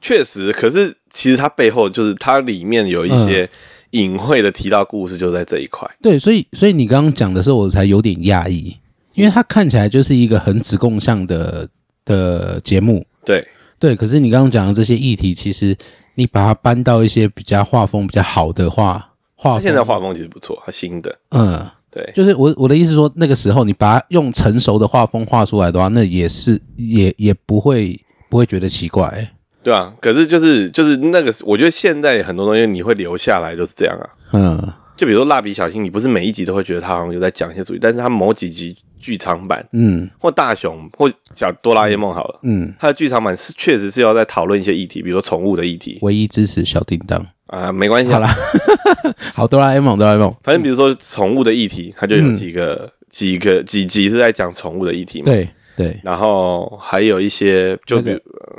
[0.00, 0.52] 确实。
[0.52, 3.48] 可是其实它背后就是它里面有一些
[3.90, 5.88] 隐晦的提到故事，就在这一块。
[6.00, 8.76] 对，所以所以你刚刚讲的时候，我才有点讶异，
[9.14, 11.68] 因为它看起来就是一个很子供向的
[12.04, 13.44] 的节目，对，
[13.80, 13.96] 对。
[13.96, 15.76] 可是你刚刚讲的这些议题，其实
[16.14, 19.07] 你把它搬到一些比较画风比较好的画
[19.40, 21.16] 画风，它现在画风其实不错，它新的。
[21.30, 27.98] 嗯，对，就是我我的意思说，那个时候你把它用成熟的画风画出来的话，那也是也也不会
[28.28, 29.30] 不会觉得奇怪、
[29.62, 29.94] 对啊。
[30.00, 34.10] 可是就是就是那个，我觉得现在很多东西你会留下来，就是这样啊。
[34.32, 47.24] 嗯就比如说蜡笔小新，你不是每一集都会觉得他好像有在讲一些主题，但是他某几集剧场版嗯或大雄或小哆啦 A 梦好了，嗯，他的剧场版是确实是要在讨论一些议题，比如说宠物的议题唯一支持小叮当。
[47.48, 48.36] 啊，没关系啊，好啦，
[49.34, 58.18] 好，哆啦 A 梦，哆啦 A 梦，反正比如说宠物的议题，它就有几个、几个几集是在讲宠物的议题嘛，对对，然后还有一些就比如、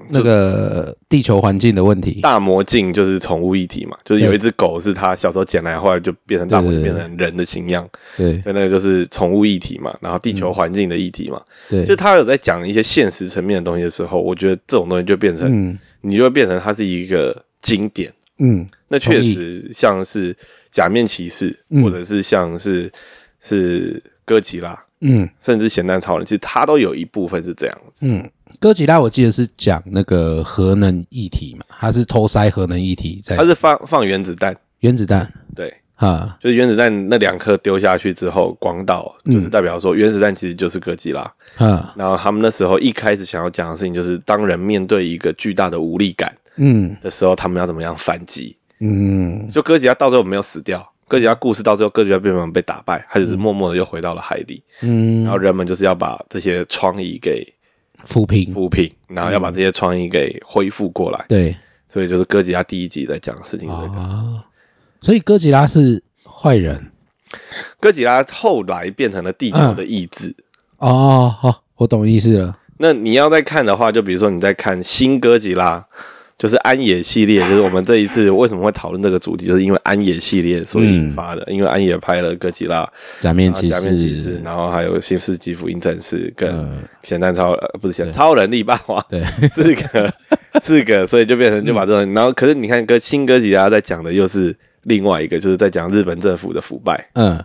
[0.09, 2.21] 那个那个地球环境的问题。
[2.21, 8.41] 大魔镜就是宠物议题嘛，就是有一只狗是它小时候捡来，后来就变成大魔镜，变成人的形样，对。
[8.41, 15.77] 所以那个就是宠物议题嘛，然后地球环境的议题嘛，对，就他有在讲一些现实层面的东西的时候，我觉得这种东西就变成，嗯。
[16.01, 18.09] 你就会变成它是一个经典。
[18.39, 20.35] 嗯那确实像是
[20.71, 21.83] 假面骑士，嗯。
[21.83, 22.91] 或者是像是
[23.39, 25.29] 是哥吉拉，嗯。
[25.39, 28.07] 甚至咸蛋超人，其实它都有一部分是这样子。
[28.07, 41.21] 嗯，哥吉拉我记得是讲那个核能议题嘛，它是偷塞核能议题在它是放放原子弹，原子弹对，啊，就是原子弹那两颗丢下去之后，广岛就是代表说原子弹其实就是哥吉拉。
[41.57, 48.55] 啊然后他们那时候一开始想要讲的事情，就是当人面对一个巨大的无力感嗯的时候，他们要怎么样反击。
[48.81, 54.61] 嗯就哥吉拉到最后没有死掉，哥吉拉故事到最后，哥吉拉并没有被打败，他只是默默的又回到了海底。
[54.81, 57.45] 嗯，然后人们就是要把这些创意给
[58.03, 61.25] 扶贫抚平，然后要把这些创意给恢复过来。
[61.27, 61.55] 对
[61.89, 63.67] 所以就是哥吉拉第一集在讲的事情。
[63.67, 64.45] 这个啊，
[65.01, 66.91] 所以哥吉拉是坏人
[67.79, 70.35] 哥吉拉后来变成了地球的意志。
[70.77, 72.57] 哦，好，我懂意思了。
[72.77, 75.85] 那你要再看的话，就比如说你在看新哥吉拉，
[76.39, 81.43] 就是安野系列，就是我们这一次为什么会讨论这个主题，就是因为安野系列所引发的。
[81.51, 89.21] 因为安野拍了哥吉拉、假面骑然后假面骑士，士，然后还有新世纪福音战士跟嗯咸蛋超呃不是咸超人力霸王，对，
[89.53, 90.13] 四个
[90.61, 97.37] 四个，所以就变成就把这种，然后可是你看哥新哥吉拉在讲的又是另外一个，就是在讲日本政府的腐败，嗯。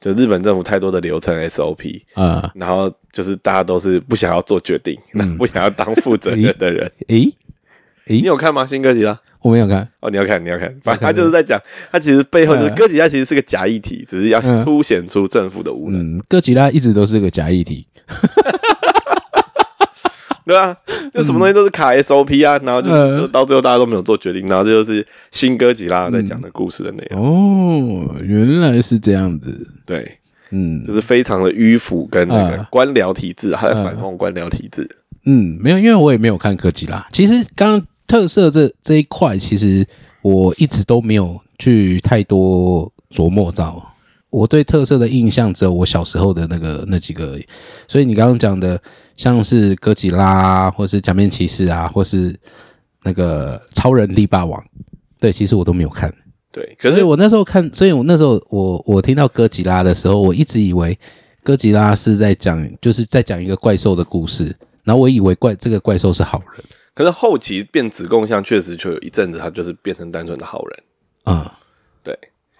[0.00, 6.88] 就日本政府太多的流程 SOP，嗯，然后就是大家都是不想要做决定，那、 不想要当负责任的人。
[7.08, 7.28] 诶，
[8.08, 8.66] 你有看吗？
[8.66, 9.18] 新哥吉拉？
[9.40, 11.60] 我没有看，哦，你要看，你要看，反正他就是在讲，
[11.92, 17.86] 他其实背后就是嗯哥吉拉其实是个假议题，只是要嗯凸显出政府的无能，嗯，哥吉拉一直都是个假议题，
[20.44, 20.74] 对啊、
[21.12, 27.20] 就什么东西都是卡 SOP 啊，然后就到最后大家都没有做决定，然后这就是新哥吉拉在讲的故事的内容。
[27.22, 30.18] 哦，原来是这样子，对，
[30.50, 30.82] 嗯。
[30.86, 32.66] 就是非常的迂腐跟那个嗯。
[32.70, 34.88] 官僚体制，还在反讽官僚体制。
[35.26, 37.06] 嗯，没有，因为我也没有看哥吉拉。
[37.12, 39.86] 其实刚刚特色这这一块，其实
[40.22, 43.94] 我一直都没有去太多琢磨到。
[44.30, 47.46] 我对特色的印象只有我小时候的那个那几个而已。
[47.86, 48.78] 所以你刚刚讲的，
[49.16, 52.34] 像是哥吉拉啊，或是假面骑士啊，或是
[53.04, 54.62] 那个超人力霸王，
[55.18, 56.12] 对，其实我都没有看。
[56.52, 60.98] 对，可是我那时候看，所以我那时候我我听到哥吉拉的时候，我一直以为
[61.42, 66.64] 哥吉拉是在讲，就是在讲一个怪兽的故事，然后我以为怪这个怪兽是好人
[66.98, 70.82] 可是后期变子贡像，确实就有一阵子他就是变成单纯的好人。
[71.26, 71.48] 嗯、
[72.02, 72.12] 对，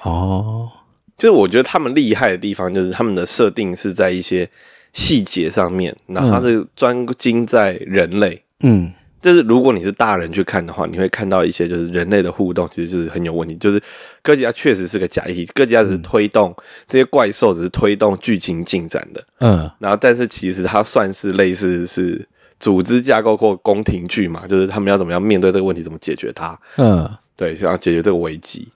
[0.04, 0.70] 哦，
[1.16, 4.48] 就是我觉得他们厉害的地方，就是他们的设定是在一些
[4.92, 8.40] 细节上面，然后他是专精在人类。
[8.60, 13.56] 嗯就是如果你是大人去看的话，你会看到一些就是人类的互动，其实就是很有问题。
[13.56, 13.82] 就是
[14.22, 16.54] 哥吉拉确实是个假议题，哥吉拉只是推动、
[16.86, 19.24] 这些怪兽，只是推动剧情进展的。
[19.40, 22.24] 嗯然后，但是其实它算是类似是
[22.60, 28.68] 组织架构或宫廷剧嘛，就是他们要怎么样面对这个问题，怎么解决它，嗯，对，想要解决这个危机。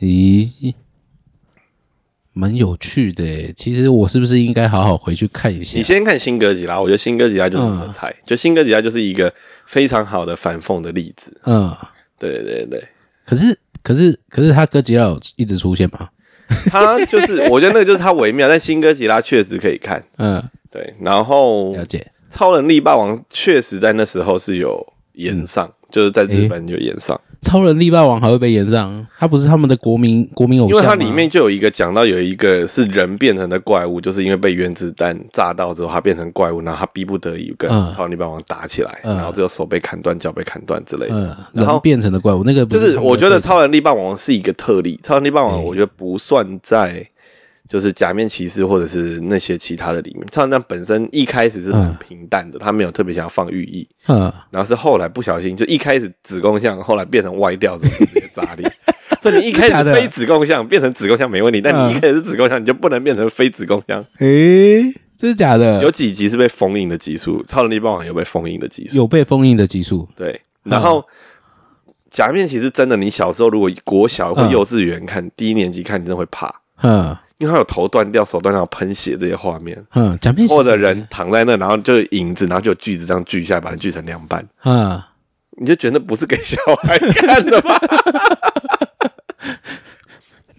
[0.00, 0.72] 咦，
[2.32, 3.52] 蛮有趣的耶。
[3.56, 5.82] 其实我是不是应该好好回去看一下你？
[5.82, 9.34] 先看新哥吉拉，我觉得新哥吉拉就是我的菜，就新哥吉拉就是一个
[9.66, 11.36] 非常好的反讽的例子。
[11.44, 11.74] 嗯，
[12.18, 12.86] 对对对，
[13.26, 16.08] 可是可是可是他哥吉拉有一直出现吗？
[16.70, 20.04] 他就是 我觉得那个就是他微妙，但新哥吉拉确实可以看。
[20.18, 22.06] 嗯，对，然后了解。
[22.30, 29.06] 超能力霸王确实在那时候是有演上，就是在日本有演上，超能力霸王还会被延上？
[29.18, 30.82] 他不是他们的国民国民偶因像吗？
[30.82, 37.92] 为它里面就有一个讲到有一个是人变成的怪物，就是因为被原子弹炸到之后，它变成怪物，然后他逼不得已跟嗯。
[37.94, 39.16] 超能力霸王打起来，嗯。
[39.16, 41.14] 然后最后手被砍断，脚被砍断之类的。
[41.14, 47.04] 嗯，然后变成的怪物，那个不就是我觉得超能力霸王是一个特例，超能力霸王嗯我觉得不算在
[47.68, 50.26] 就是假面骑士或者是那些其他的里面。
[50.32, 58.70] 超人力本身一开始是很嗯平淡的，他没有特别想要放寓意，嗯然后是后来不小心就一开始子宫像，后来变成歪掉直接炸裂。
[59.20, 64.04] 所以你一开始非子宫像变成子宫像没问题，但你一开始是子宫像，你就不能变成非子宫像。
[64.18, 65.82] 诶，这是假的？
[65.82, 68.96] 有几集是被封印的集数，超能力霸王有被封印的集数。
[68.96, 71.04] 有被封印的集数，对，然后、
[72.12, 85.00] 假面骑士真的，你小时候如果国小或嗯幼稚园看、第一年级看，你真的会怕，嗯因为他有头断掉、手断掉、喷血这些画面，嗯，假面或者人躺在那，然后就影子，然后就有锯子这样锯下来，把它锯成两半，嗯，
[85.60, 87.74] 你就觉得不是给小孩看的吗？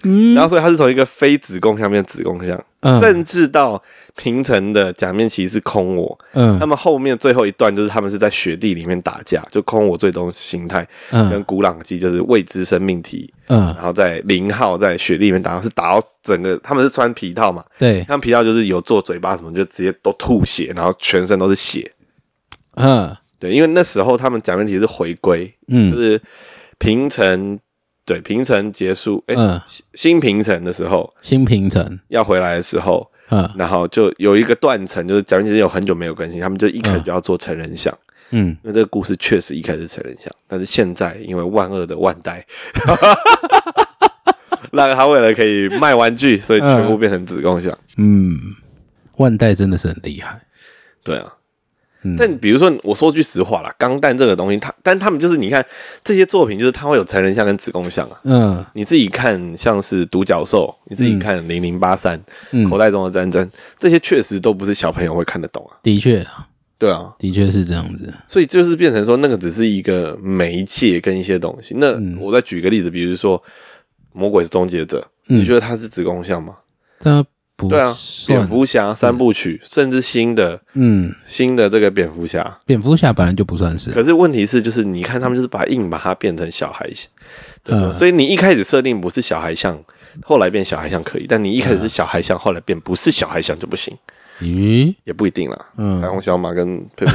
[0.04, 0.34] 嗯。
[0.34, 3.00] 然后所以他是从一个非子宫向变子宫向，嗯。
[3.00, 3.82] 甚至到
[4.16, 21.92] 平成的假面骑士空我，他嗯们后面最后一段就是他们是在雪地里面打架，就空我最终形态跟嗯古朗基就是未知生命体，嗯，然后在零号在雪地里面打，是打到整个他们是穿皮套嘛，对，他们皮套就是有做嘴巴什么，就直接都吐血，然后全身都是血。
[22.76, 23.16] 嗯。
[23.42, 25.90] 对，因为那时候他们假面骑士回归，嗯。
[25.94, 26.22] 就嗯是
[26.78, 27.58] 平成
[28.10, 33.48] 对平成结束，哎、嗯，新新平成的时候新平城，要回来的时候，嗯。
[33.56, 37.96] 然后就有一个断层，就是假面骑士有很久没有更新，他们就一开始就要做成人像。
[38.32, 38.58] 嗯。
[38.64, 42.44] 那这个故事确实一开始成人像，但是现在因为万恶的万代，
[44.74, 47.78] 让他为了可以卖玩具，所以全部变成子宫像。
[47.98, 48.40] 嗯，
[49.18, 50.42] 万代真的是很厉害，
[51.04, 51.32] 对啊，
[52.04, 55.66] 嗯但比如说，我说句实话啦，钢弹这个东西，它但他们就是你看
[56.04, 58.20] 这些作品，就是它会有成人像跟子宫像啊。
[58.24, 62.20] 嗯你自己看，像是独角兽，你自己看零零八三、
[62.52, 65.78] 嗯口袋中的战争，这些确实都不是小朋友会看得懂啊。
[65.84, 71.76] 的确啊对啊，的确是这样子，所以就是变成说，那个只是一个媒介跟一些东西。
[71.78, 73.38] 那嗯我再举个例子，比如说
[74.14, 76.56] 《魔鬼终结者》，嗯你觉得它是子宫像吗？
[77.02, 77.22] 但
[77.68, 77.96] 不对啊，
[78.28, 86.86] 蝙蝠侠三部曲，甚至新的嗯，新的这个蝙蝠侠，蝙蝠侠本来就不算是，可是问题是，就是你看他们就是把硬把它变成小孩，
[87.64, 87.90] 对不对？
[87.90, 87.94] 嗯。
[87.94, 89.78] 所以你一开始设定不是小孩像，
[90.24, 93.94] 后来变小孩像可以，但你一开始是小孩像，后来变不是小孩像就不行，
[94.42, 95.66] 咦，也不一定啦。
[95.78, 96.00] 嗯。
[96.02, 97.14] 彩虹小马跟佩佩，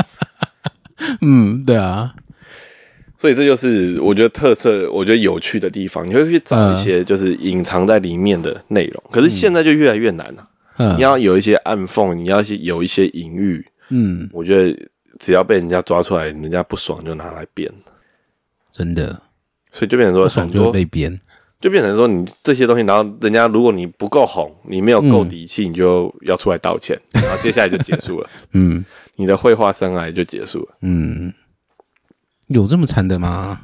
[1.22, 2.14] 嗯，对啊，
[3.24, 9.02] 所以这就是我觉得特色，我觉得有趣的地方，你会去找一些就是隐藏在里面的内容。
[9.10, 10.94] 可是现在就越来越难了，嗯。
[10.98, 14.78] 你要有一些暗缝，你要有一些隐喻，嗯，我觉得
[15.18, 17.72] 只要被人家抓出来，人家不爽就拿来编，
[18.70, 19.18] 真的。
[19.70, 21.18] 所以就变成说爽就会很多被编，
[21.58, 28.84] 就变成说你这些东西，然后人家如果你不够红，你没有够底气，你就要出来道歉，然后接下来就结束了，嗯。
[29.16, 30.76] 你的绘画生涯就结束了。
[30.82, 31.32] 嗯，
[32.48, 33.60] 有这么惨的吗？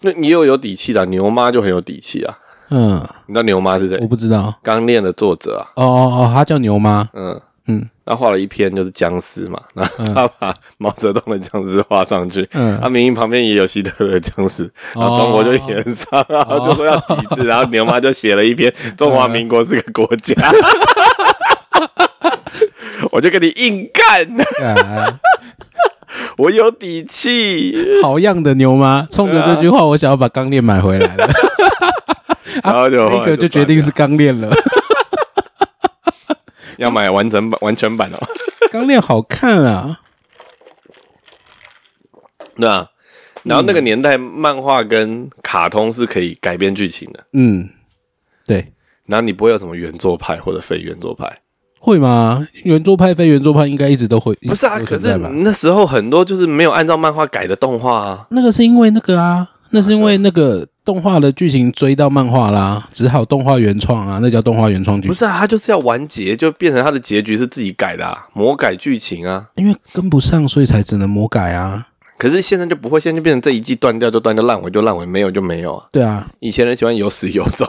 [0.00, 2.38] 那你又有底气的啊、牛妈就很有底气啊。
[2.70, 3.98] 嗯，你知道牛妈是谁？
[4.00, 4.06] 我？
[4.08, 7.40] 不知道，刚练的作者啊，哦哦哦，他叫牛妈，嗯。
[7.66, 7.88] 嗯。
[8.04, 12.76] 他画了一篇就是僵尸嘛，然后他把毛泽东的僵尸画上去，嗯。
[12.80, 20.34] 他明明旁边也有希特勒的僵尸，然后中国就演上，然后就说要抵制，然后牛妈就写了一篇中华民国是个国家，
[23.12, 24.26] 我就跟你硬干，
[24.66, 25.20] 啊
[26.38, 29.06] 我有底气，好样的牛妈！
[29.10, 31.28] 冲着这句话，我想要把钢链买回来了。
[32.64, 34.50] 然后就那个就决定是钢链了。
[36.78, 38.18] 要买完整版、完全版哦，
[38.72, 40.00] 钢链好看啊，
[42.56, 42.88] 对啊。
[43.44, 47.68] 然后那个年代，漫画跟卡通是可以改编剧情的，嗯，
[48.46, 48.72] 对，
[49.06, 51.40] 然后你不会有什么原作派或者非原作派。
[51.84, 52.46] 会吗？
[52.62, 58.26] 圆桌派非圆桌派应该一直都会，不是啊，可是那时候很多就是没有按照漫画改的动画啊。
[58.30, 69.48] 那个是因为那个啊，那是因为那个动画的剧情追到漫画啦，只好动画原创啊，那叫动画原创剧，不是啊，他就是要完结，就变成他的结局是自己改的、啊，魔改剧情啊。
[69.56, 71.88] 因为跟不上，所以才只能魔改啊。
[72.16, 75.86] 可是现在就不会，现在就变成这一季断掉就断掉，烂尾就烂尾，没有就没有啊。
[75.90, 77.66] 对啊，以前人喜欢有始有终，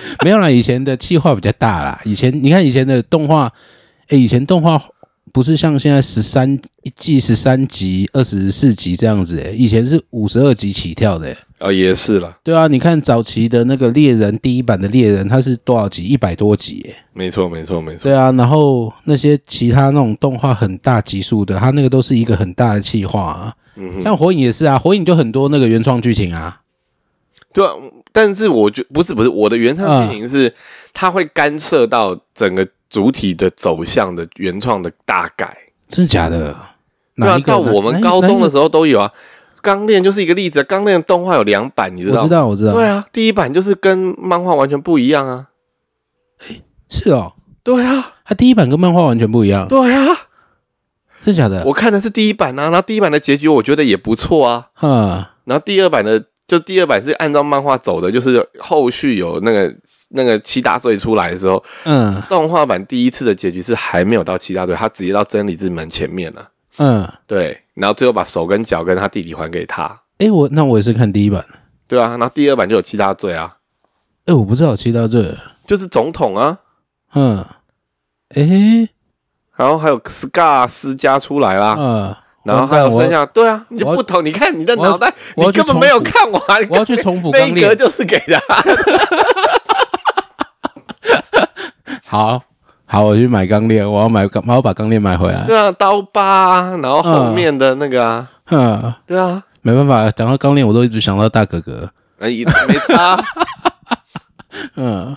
[0.24, 2.00] 没有啦，以前的气化比较大啦。
[2.04, 3.52] 以前你看以前的动画，
[4.08, 4.80] 哎，以前动画
[5.32, 16.04] 不是像现在十三一季十三集、二十四集这样子、哎，以前是五十二集起跳的、诶哦，也是了，对啊，你看早期的那个猎人第一版的猎人，它是多少集？
[16.04, 18.02] 一百多集、诶没错，没错，没错。
[18.04, 23.54] 对啊，然后那些其他那种动画很大集数的，它那个都是一个很大的企划啊。
[23.76, 26.60] 嗯，像火影也是啊，火影就很多那个原创剧情啊。
[27.52, 27.72] 对啊。
[28.16, 30.50] 但是我觉不是不是我的原创剧情是，
[30.94, 35.54] 它会干涉到整个主体的走向的原创的大改。
[35.86, 36.38] 真的假的？
[36.38, 37.38] 对啊，哪？
[37.40, 39.12] 到我们高中的时候，都有啊。
[39.60, 42.22] 钢炼就是一个例子啊，钢炼的动画有两版，你知道吗？
[42.22, 42.72] 我知道，我知道。
[42.72, 45.48] 对啊，第一版就是跟漫画完全不一样啊。
[46.88, 50.06] 是哦，对啊，它第一版跟漫画完全不一样，对啊，
[51.22, 51.64] 真的假的？
[51.66, 59.74] 我看的是第一版啊，然后第一版的结局我觉得也不错啊，哈，然后第二版的就第二版是按照漫画走的，就是后续有那个
[60.10, 62.22] 那个七大罪出来的时候，嗯。
[62.28, 66.50] 动画版第一次的结局是还没有到七大罪，他直接到真理之门前面了。
[66.78, 70.02] 嗯，对，然后最后把手跟脚跟他弟弟还给他。
[70.18, 71.44] 诶，我那我也是看第一版，
[71.88, 73.56] 对啊，然后第二版就有七大罪啊，
[74.26, 75.34] 诶，我不知道有七大罪，
[75.66, 76.60] 就是总统啊，
[77.14, 77.44] 嗯，
[78.34, 78.88] 诶，
[79.56, 82.16] 然后还有 Scar 私家出来啦，呃，
[82.46, 84.22] 然后还有剩下，对啊，你就不投。
[84.22, 86.40] 你看你的我要脑袋，你根本没有看完。
[86.70, 87.76] 我要去重复那一格钢炼。
[87.76, 88.40] 就是给他。
[92.06, 92.40] 好
[92.86, 95.42] 好，我去买钢链，我要买钢，我要把钢链买回来。
[95.44, 101.90] 对啊，刀疤啊，然后后面的那个啊，嗯，对啊，没办法，讲到钢链，我都一直想到大哥哥。
[102.20, 103.18] 哎，也没差。
[104.76, 105.16] 嗯，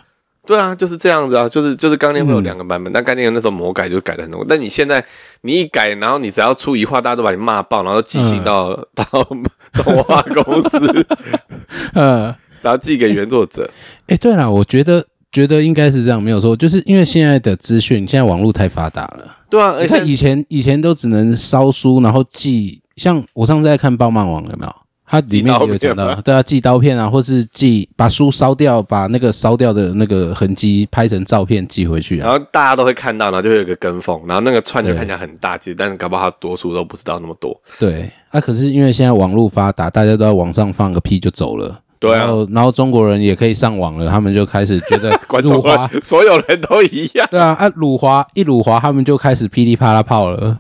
[0.49, 5.05] 对啊，就是这样子啊，就是就是钢炼会有两个版本，但钢炼那时候魔改就改的很多，但你现在
[5.41, 9.05] 你一改，然后你只要出一话，大家都把你骂爆，然后寄信到、 到
[9.83, 11.05] 动画公司，
[11.93, 13.69] 呃， 然后寄给原作者。
[14.07, 19.37] 哎，对了，我觉得觉得应该是这样，没有错，就是因为现在的资讯，现在网络太发达了。
[19.51, 24.75] 对啊，你看以前以前都只能烧书，然后寄，像我上次在看《爆漫网》，有没有？
[25.11, 32.27] 它里面有讲到片吗，对啊，寄刀片啊，或是寄把书烧掉，把那个烧掉的那个痕迹拍成照片寄回去啊。
[32.27, 37.59] 然后大家都会看到，然后就会有一个跟风，然后那个串就对看起来很大，其实但是搞不好他多数都不知道那么多。
[37.79, 41.79] 对，啊，可是因为现在网络发达，大家都在网上放个屁就走了。
[41.99, 50.59] 对啊然后然后中国人也可以上网了，他们就开始觉得 观众辱华，所有人都一样，对啊，啊辱华一辱华，他们就开始噼里啪啦炮了。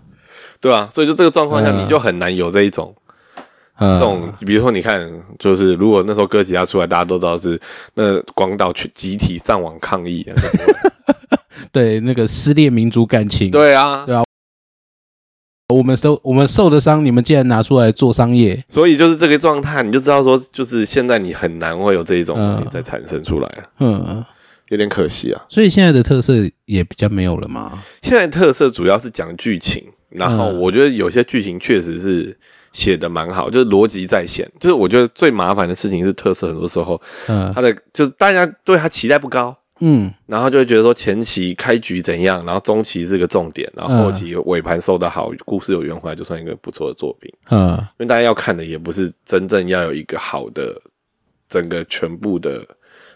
[0.59, 2.93] 对啊，所以就这个状况下，嗯你就很难有这一种
[3.79, 5.09] 嗯，这种，比如说你看，
[5.39, 7.59] 就是如果那时候哥吉拉出来，大家都知道是
[7.95, 10.35] 那广岛去集体上网抗议啊，
[11.71, 14.23] 对那个撕裂民族感情，对啊，对啊。
[15.71, 24.25] 我们受我们受的伤，你们竟然拿出来做商业，所以就是这个状态，你就知道说，就是现在你很难会有这一种东西嗯再产生出来啊，嗯，
[24.69, 25.39] 有点可惜啊。
[25.47, 26.33] 所以现在的特色
[26.65, 27.71] 也比较没有了嘛。
[28.01, 30.59] 现在特色主要是讲剧情，然后嗯。
[30.59, 32.35] 我觉得有些剧情确实是
[32.71, 34.49] 写的蛮好，就是逻辑在线。
[34.59, 47.33] 就是我觉得最麻烦的事情是特色，很多时候嗯他的就是大家对他期待不高，嗯然后就会觉得说前期开局怎样，然后中期是个重点，然后后期尾盘收的好，故事有圆回来，就算一个不错的作品。
[47.49, 50.79] 嗯因为大家要看的也不是真正要有一个好的
[51.47, 52.65] 整个全部的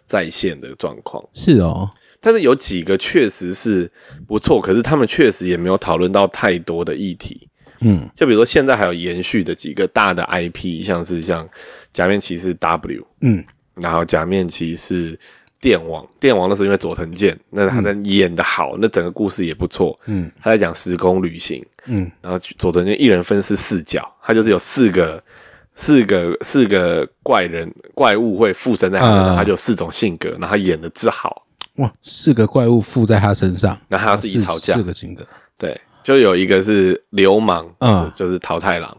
[0.06, 1.89] 在线的状况，是哦，
[2.20, 3.89] 但是有几个确实是
[4.28, 7.47] 不错，可是他们确实也没有讨论到太多的议题。
[7.84, 8.09] 嗯。
[8.15, 11.47] 就比如说现在还有延续的几个大的 IP，像是像
[11.93, 13.43] 假面骑士 W，嗯。
[13.75, 15.17] 然后假面骑士
[15.59, 19.99] 电王，电王那是因为佐藤健，那他在演的好，那整个故事也不错。
[20.07, 20.31] 嗯。
[20.41, 22.11] 他在讲时空旅行，嗯。
[22.21, 25.23] 然后佐藤健一人分饰四角，他就是有四个
[25.75, 29.36] 四个四个怪人怪物会附身在他身上，啊。
[29.38, 34.75] 他就有四种性格，然后他演的之好，哇，四个怪物附在他身上，然后他要自己吵架。
[34.75, 35.25] 四，个性格，
[35.57, 38.12] 对，就有一个是流氓，嗯。
[38.16, 38.97] 就就是桃太郎。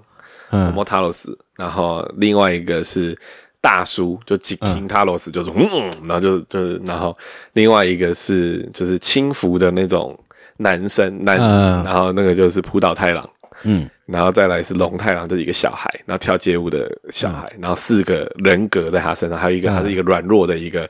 [0.50, 0.72] 嗯。
[0.72, 3.16] 摩塔罗斯，然后另外一个是
[3.60, 7.16] 大叔，就金金塔罗斯，就是嗯，然后就就是，然后
[7.52, 10.18] 另外一个是就是轻浮的那种
[10.56, 11.84] 男生男，嗯。
[11.84, 13.28] 然后那个就是浦岛太郎，
[13.64, 13.88] 嗯。
[14.06, 20.86] 然后再来是龙太郎，这是一个小孩，然后跳街舞的小孩，然后四个人格在他身上，还有一个他是一个软弱的一个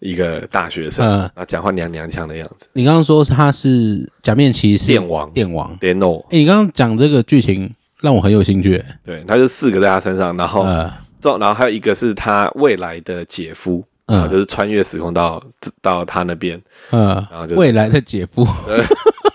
[0.00, 1.18] 一个大学生，嗯。
[1.20, 5.30] 然后讲话娘娘腔的样子，你刚刚说他是假面骑士电王。
[5.30, 10.64] 电王，电诺，哎，你刚刚讲这个剧情让我很有兴趣，对，他就四个在他身上，然后。
[11.20, 14.28] 然后还有一个是他未来的姐夫，嗯。
[14.30, 15.42] 就是穿越时空到
[15.82, 16.60] 到他那边，
[16.92, 17.08] 嗯。
[17.28, 18.46] 然后就，未来的姐夫，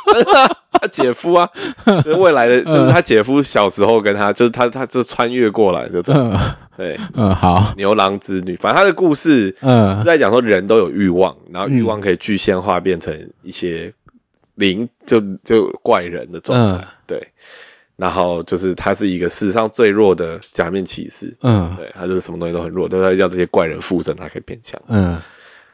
[0.72, 1.50] 他姐夫啊，
[1.86, 6.40] 就是未来的，就是他姐夫小时候跟他，就是他他就穿越过来这种，嗯
[6.76, 13.94] 对，嗯，好，牛郎织女，反正他的故事嗯是嗯在讲说人都有欲望，然后欲望可以具现化变成一些
[14.56, 17.28] 灵，就就怪人的状态，嗯对，
[17.96, 21.34] 然后就是他是一个史上最弱的假面骑士。
[21.44, 24.80] 嗯对，他就是什么东西都很弱，都要要这些怪人附身，他可以变强。
[24.88, 25.18] 嗯，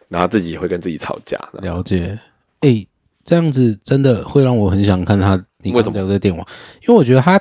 [0.09, 1.37] 然后自己也会跟自己吵架。
[1.61, 2.19] 了解。
[2.61, 2.85] 哎，
[3.29, 5.35] 这样子真的会让我很想看他。
[5.61, 6.43] 你刚为什么讲这个电网，
[6.81, 7.39] 因为我觉得他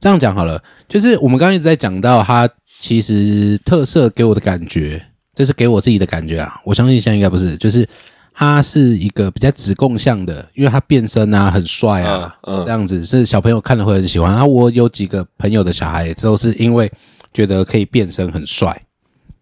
[0.00, 2.48] 这样讲好了，就是我们刚刚一直在讲到他
[2.80, 5.00] 其实特色给我的感觉，
[5.32, 6.60] 这是给我自己的感觉啊。
[6.64, 7.88] 我相信现在应该不是，就是
[8.34, 14.32] 他是一个比较子供向的，因为他变身啊，很帅啊，嗯嗯这样子是小朋友看了会很喜欢。
[14.32, 16.90] 然后我有几个朋友的小孩都是因为
[17.32, 18.82] 觉得可以变身很帅，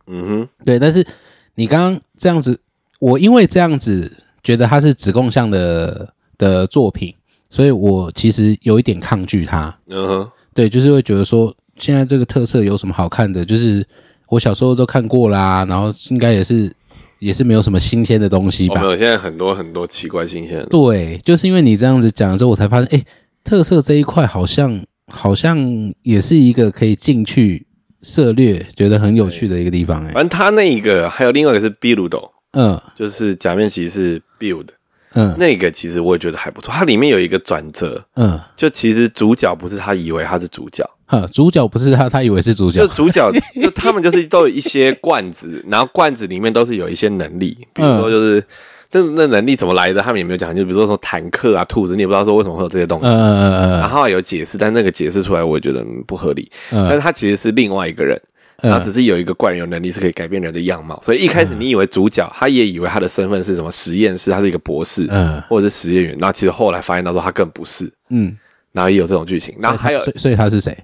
[0.09, 1.07] 嗯哼，对，但是
[1.55, 2.61] 你刚刚这样子，
[2.99, 4.13] 我因为这样子
[4.45, 7.13] 觉得它是子贡像的的作品，
[7.51, 9.77] 所以我其实有一点抗拒它。
[9.89, 13.45] 嗯哼，对，就是会觉得说，现在这个特色有什么好看的？
[13.45, 13.85] 就是
[14.29, 16.71] 我小时候都看过啦，然后应该也是
[17.19, 18.91] 也是没有什么新鲜的东西吧我们？
[18.91, 20.67] 有现在很多很多奇怪新鲜的。
[20.67, 23.05] 对，就是因为你这样子讲之后，我才发现，哎，
[23.43, 25.59] 特色这一块好像好像
[26.03, 27.67] 也是一个可以进去
[28.03, 34.67] 涉略，觉得很有趣的一个地方、哎，反正他那一个还有另外一个是 build，嗯就是假面骑士 build，
[35.15, 36.73] 嗯那个其实我也觉得还不错。
[36.73, 43.31] 它里面有一个转折，嗯，就其实主角不是他以为他是主角，哈，主角不是他，他以为是主角就，主角
[43.61, 48.45] 就他们就是都有一些罐子，然后罐子里面都是有一些能力，比如说就是。
[48.91, 50.01] 这那能力怎么来的？
[50.01, 53.07] 他们也没有讲，就比如说什么坦克啊、兔子，你也不知道说为什么会有这些东西。
[53.07, 56.49] 嗯嗯嗯然后有解释，但那个解释出来，我也觉得嗯不合理。
[56.71, 58.23] 嗯但是他其实是另外一个人，嗯
[58.61, 66.17] 然后只是有一个怪人有能力是可以改变人的样貌，所以一开始你以为主角，他也以为他的身份是什么实验室，他是一个博士，嗯或者是实验员。
[66.19, 68.37] 然后其实后来发现到说他更不是，嗯，
[68.73, 69.55] 然后也有这种剧情。
[69.59, 70.77] 然后还有所以所以他是谁？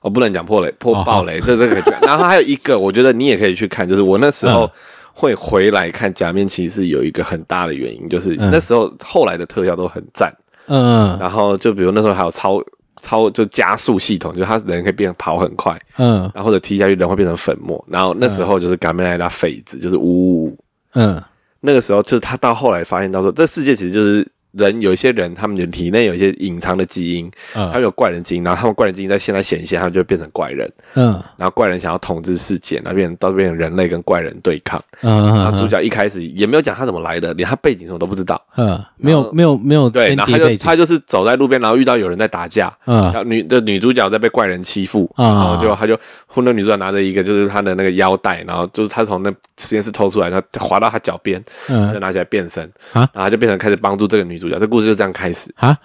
[0.00, 1.94] 我不能讲破雷破哦爆雷，这这个讲。
[2.02, 4.70] 然后还有一个，我觉得你也可以去看，就是我那时候嗯
[5.14, 10.34] 会回来看《假面骑士》，有一个很大的原因，就是嗯那时候后来的特效都很赞。
[10.66, 12.62] 嗯然后就比如那时候还有超
[13.02, 17.84] 超就加速系统，就是他人可以变跑很快，嗯然后或者踢下去人会变成粉末。
[17.86, 20.58] 然后那时候就是嘎梅莱拉痱子，就是呜呜呜。
[20.94, 21.22] 嗯
[21.60, 30.70] 那个时候就是他到后来发现到说，这世界其实就是人有一些人，他们的体内有一些隐藏的基因，他们嗯有怪人基因，然后他们怪人基因在现在显现，他们就会变成怪人。
[30.94, 34.82] 嗯然后怪人想要统治世界，然后变成到变成人类跟怪人对抗。
[35.00, 38.40] 嗯然后主角一开始也没有讲他怎么来的，连他背景什么都不知道。
[38.56, 55.50] 嗯，没有没有没有对，然后他就他，就是走在路边，然后遇到有人在打架，嗯然后女的女主角在被怪人欺负，嗯然后就他就后那女主角拿着一个就是他的那个腰带，然后就是他从那实验室偷出来，然后滑到他脚边，嗯就嗯拿起来变身，啊然后他就变成开始帮助这个女主角，这故事就这样开始。
[55.56, 55.76] 啊，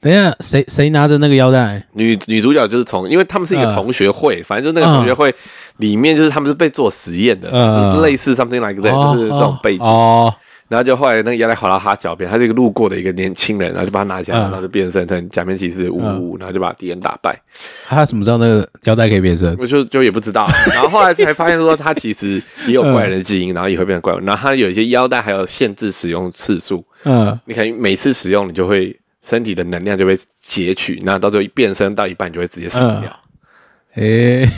[0.00, 1.86] 等一下，谁谁拿着那个腰带？
[1.92, 5.34] 女女主角就是从，因为他们是一个嗯同学会，反正就那个同学会
[5.76, 9.86] 里面就是他们是被做实验的，嗯就是类似 something like that，、就是这种背景。
[9.86, 10.34] 哦，
[10.70, 14.42] 然后就后来那个腰带滑到他脚边，他是一个路过的一个年轻人，然后就把他拿起来，嗯。
[14.42, 17.36] 然后就变身成假面骑士，呜呜呜，然后就把敌人打败。
[17.88, 19.52] 他怎么知道那个腰带可以变身？
[19.58, 24.20] 我就就也不知道， 然后后来才发现说他其实也有怪人的基因，然后也会变成怪物。
[24.24, 27.36] 然后他有一些腰带还有限制使用次数，嗯。
[27.46, 33.20] 你可能每次使用你就会身体的能量就被截取，那到最后变身到一半你就会直接死掉，
[33.96, 34.48] 诶，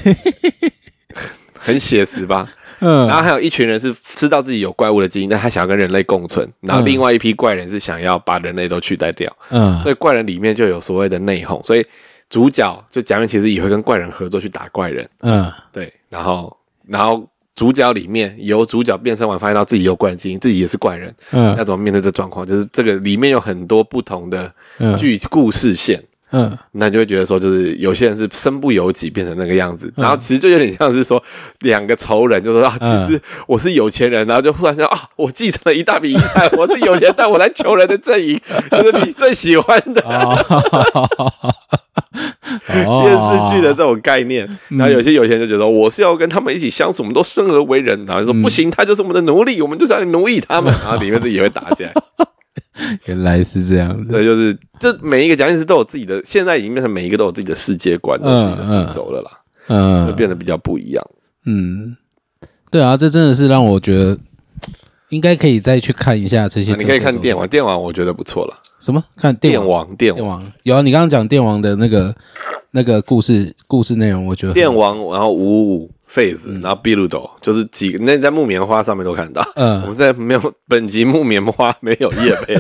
[1.59, 2.47] 很写实吧？
[2.83, 6.47] 嗯然后还有一群人是知道自己有怪物的基因，但他想要跟人类共存。
[6.61, 11.63] 然后另外一批怪人是想要把人类都取代掉，嗯所以怪人里面就有所谓的内讧。
[11.65, 11.87] 所以
[12.29, 15.93] 主角就假面骑士也会跟怪人合作去打怪人，嗯对。
[16.09, 16.55] 然后
[16.87, 22.45] 然后主角里面由主角变身完，发现到自己有怪人基因，自己也是怪人，要嗯怎么面对这状况？
[22.45, 26.03] 就是这个里面有很多不同的嗯剧故事线。
[26.33, 26.51] 嗯。
[26.73, 31.23] 那你就会觉得说，就是有些人是身不由己变成那个样子，然后其实就有点像是说
[31.61, 40.35] 两个仇人，就说啊，其实我是有钱人，然后就忽然说啊，我继承了一大笔遗产，我是有钱，但我来求人的阵营， 就是你最喜欢的 哦，
[43.03, 44.49] 电视剧的这种概念。
[44.69, 51.93] 然后有些有钱人就觉得我是要跟他们一起相处，我们都生而为人，然后就说不行，他就是我们的奴隶，我们就是要奴役他们， 然后里面自己也会打起来。
[53.07, 54.05] 原来是这样子。
[54.11, 59.31] 对，就是这每一个讲解师都有自己的，现在已经变成每一个都有自己的世界观，都有自己的主轴了啦，
[59.69, 61.05] 就嗯变得比较不一样。
[61.47, 61.97] 嗯，
[62.71, 64.19] 对啊，这真的是让我觉得
[65.09, 66.73] 应该可以再去看一下这些。
[66.73, 68.59] 啊你可以看电网，电网我觉得不错了。
[68.79, 69.03] 什么？
[69.17, 69.87] 看电电王？
[69.87, 70.83] 王，电电王，王有啊？
[70.83, 72.15] 你刚刚讲电网的那个
[72.73, 79.43] 那个故事故事内容，我觉得电网，然后五五五 phase，然后比鲁斗，就是几个，那你在木棉花上面都看到。
[79.57, 79.81] 嗯。
[79.83, 82.55] 我们在没有本集木棉花没有叶配，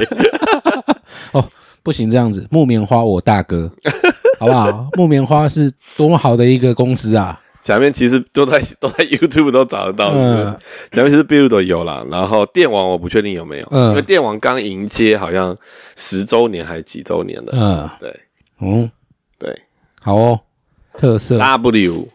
[1.33, 1.45] 哦，
[1.83, 3.71] 不行这样子，木棉花我大哥，
[4.41, 4.89] 好不好？
[4.95, 7.39] 木棉花是多么好的一个公司啊！
[7.63, 10.11] 假面其实都在都在 YouTube 都找得到。
[10.15, 10.47] 嗯。
[10.91, 13.91] 假面其实比鲁斗有啦，然后电网我不确定有没有，嗯。
[13.91, 15.57] 因为电网刚迎接好像
[15.95, 17.53] 十周年还是几周年了。
[17.53, 17.91] 嗯。
[18.01, 18.21] 对。
[18.61, 18.91] 嗯，
[19.39, 19.57] 对。
[20.01, 20.41] 好哦，
[20.97, 22.09] 特色，，W 嗯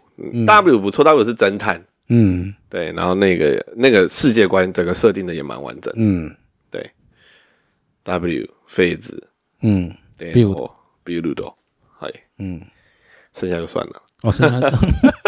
[0.45, 1.83] W 不错，W 是侦探。
[2.09, 2.53] 嗯。
[2.69, 5.93] 对，然后那个那个世界观整个设定的也蛮完整。
[5.97, 6.29] 嗯。
[6.69, 6.91] 对
[8.03, 9.27] ，W 废子，
[9.61, 10.71] 嗯，对，比鲁斗，
[11.03, 11.53] 比鲁斗，
[11.97, 12.09] 嗨，
[12.39, 12.61] 嗯，
[13.33, 14.01] 剩下就算了。
[14.23, 14.69] 哦，剩下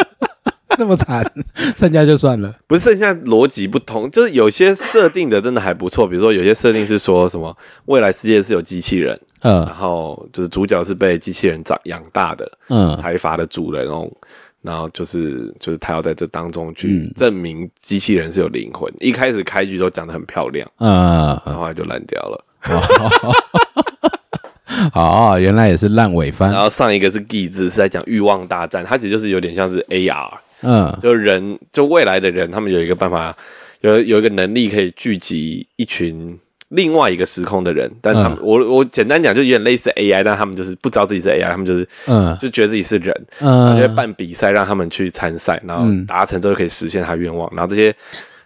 [0.77, 1.25] 这么惨，
[1.75, 2.55] 剩下就算了。
[2.67, 9.59] 不是剩下逻辑不同，就是有些设定的真的还不错，比如说有些设定是说什么未来世界是有机器人，嗯。
[9.65, 12.95] 然嗯后就是主角是被机器人长养大的嗯。
[12.97, 14.09] 财阀的主人哦，
[14.62, 18.91] 然后就是就是他要在这当中嗯去证明机器人是有灵魂。
[18.99, 22.45] 一开始开局都讲的很漂亮，嗯，然后后来就烂掉了。
[24.93, 26.62] 哦，原来也是烂尾番然。
[26.62, 30.32] 后上一个是 G 字是在讲欲望大战，它其实就是有点像是 AR，
[30.62, 33.36] 嗯就人就未来的人，他们有一个办法，
[33.82, 36.38] 有有一个能力可以聚集一群
[36.70, 38.39] 另外一个时空的人，但他们、嗯。
[38.41, 42.38] 我我简单讲就有点类似 AI，但他们就是不知道自己是 AI，他们就是嗯。
[42.39, 46.05] 就觉得自己是人，然后就办比赛让他们去参赛，然后嗯。
[46.05, 47.93] 达成之后可以实现他愿望，然后这些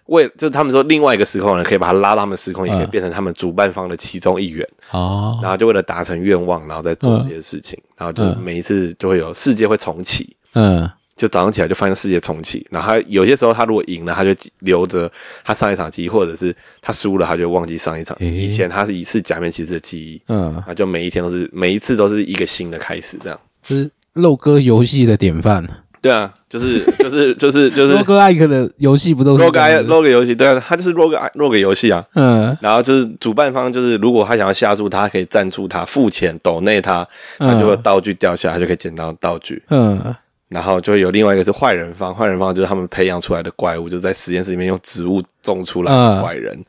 [0.06, 10.36] 为就是他们说另外一个时空的人可以把他拉到他们时空，也可以嗯变成他们主办方的其中一员，哦，然后就为了达成愿望，然后再做这些事情，然后就嗯每一次就会有世界会重启。
[10.54, 15.10] 嗯就早上起来就发现世界重启，然后他有些时候他如果赢了，他就留着
[15.44, 18.16] 他上一场记忆，或者是他输了，他就忘记上一场。
[18.20, 23.38] 诶以前他是一次假面骑士的记忆，嗯，他就每一天都是每一次都是一个新的开始，这样。
[23.62, 25.64] 就是肉鸽游戏的典范。
[26.02, 32.04] 对啊，就是就是就是就是 roguelike 的游戏不都是 rogue 这样子 rogue 游戏，对啊，他就是 rogue rogue 游戏啊。
[32.14, 37.08] 嗯然后就是主办方就是如果他想要下注，他可以赞助他，付钱抖内他，
[37.38, 39.62] 他就会道具掉下来，他就可以捡到道具。
[39.70, 40.14] 嗯
[40.54, 46.64] 然后就会有另外一个是坏人方，坏人方就是他们培养出来的怪物，就是在实验室里面用植物种出来的嗯坏人。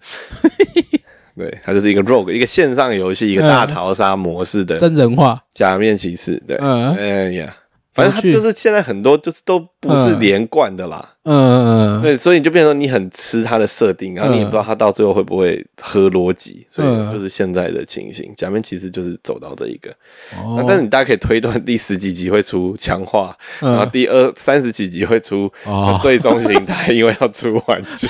[1.38, 5.40] 对，它就是一个 rogue，一个线上游戏，一个大逃杀模式的真人化。
[5.54, 6.42] 假面骑士。
[6.48, 7.56] 对，嗯哎呀，
[7.96, 11.14] 反正他就是现在很多就是都不是嗯连贯的啦。
[11.24, 18.34] 嗯嗯对，所以你就变成你很吃他的设定，然后你也不知道他到最后会不会合逻辑，所以嗯就是现在的情形。
[18.36, 19.90] 假面骑士就是走到这一个，
[20.36, 28.08] 哦那但是你大家可以推断第十几集会出强化，嗯然后第二三十几集会出哦最终形态，因为要出玩具。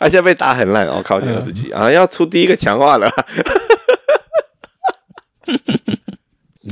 [0.00, 3.08] 他 现在被打很烂，哦，靠近二十集啊，要出第一个强化了。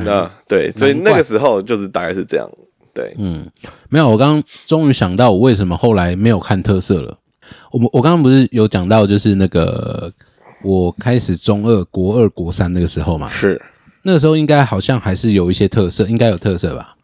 [0.04, 2.48] 那对，所以那个时候就是大概是这样。
[2.94, 3.48] 对，嗯，
[3.88, 7.16] 没有，我刚刚终于想到我为什么后来没有看特色了。
[7.70, 10.12] 我们我刚刚不是有讲到，就是那个
[10.62, 13.60] 我开始中二、国二、国三那个时候嘛，是
[14.02, 16.96] 那个时候应该好像还是有一些特色，应该有特色吧？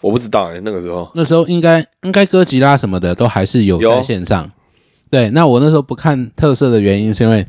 [0.00, 4.50] 我不知道哎、那个时候那时候应该应该哥吉拉什么的都还是有有在线上。
[5.10, 7.46] 对，那我那时候不看特色的原因是因为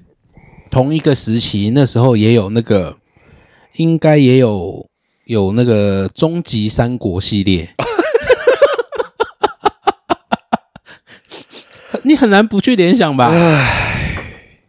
[0.72, 2.98] 同一个时期那时候也有那个，
[3.76, 4.86] 应该也有
[5.26, 7.70] 有那个终极三国系列。
[12.04, 13.32] 你很难不去联想吧？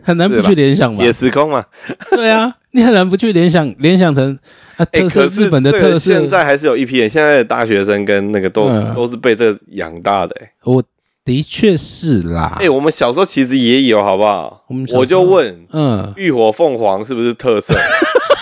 [0.05, 1.13] 很难不去联想吧也？
[1.13, 1.65] 时空嘛，
[2.11, 4.39] 对啊，你很难不去联想联想成
[4.77, 6.13] 啊哎、特色日本的特色。
[6.13, 10.51] 现在还是有一批人，现在的大学生跟那个都、嗯都是被这个养大的、欸。
[10.65, 10.83] 我
[11.25, 14.65] 的确是啦哎、，我们小时候其实也有，好不好？
[14.93, 17.73] 我就问，嗯，浴火凤凰是不是特色？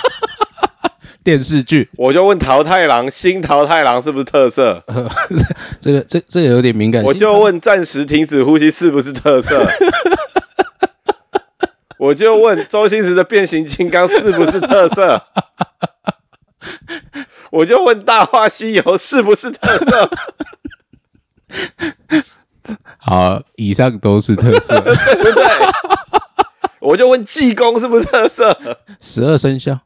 [1.22, 4.82] 电视剧我就问桃太郎，新桃太郎是不是特色？
[5.80, 7.02] 这个这这个有点敏感。
[7.04, 9.66] 我就问暂时停止呼吸是不是特色？
[11.98, 15.22] 我就问周星驰的变形金刚是不是特色？
[17.50, 20.10] 我就问《大话西游》是不是特色？
[22.96, 24.80] 好，以上都是特色。
[24.80, 25.44] 对不对？
[26.80, 28.56] 我就问济公是不是特色？
[29.00, 29.80] 十二生肖，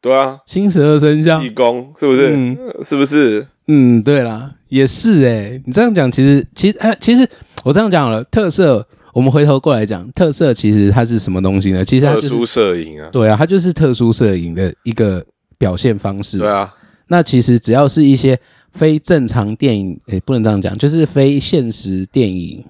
[0.00, 1.50] 对啊，新十二生肖济。
[1.50, 2.28] 公是不是？
[2.34, 3.46] 嗯是不是？
[3.66, 7.28] 嗯，对啦，也是哎、你这样讲，其实其实呃，其实
[7.64, 11.84] 我这样讲好了，特色，我们回头过来讲，特色其实它是什么东西呢？
[11.84, 15.24] 其实它特殊就是摄影啊，对啊，它就是特殊摄影的一个
[15.58, 16.38] 表现方式。
[16.38, 16.72] 对啊，
[17.08, 18.38] 那其实只要是一些
[18.72, 22.64] 非正常电影，诶，不能这样讲，就是非现实电影、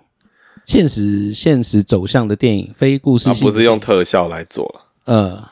[0.65, 5.49] 现实现实走向的电影，非故事性不是用特效来做了，呃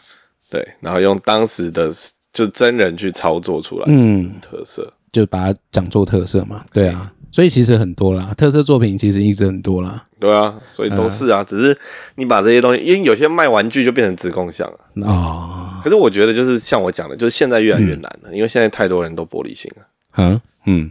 [0.56, 1.90] 对，然后用当时的
[2.32, 4.90] 就真人去操作出来，嗯，特色。
[5.12, 11.78] 就把它讲做特色嘛，对啊，所以其实很多啦，特色作品其实一直很多啦，对啊，所以都是啊，只是
[12.14, 15.06] 你把这些东西，因为有些卖玩具就变成子共享了。
[15.06, 19.86] 哦，可是我觉得就是像我讲的，就是现在越来越难了，因为现在太多人都玻璃心了。
[20.16, 20.90] 嗯嗯，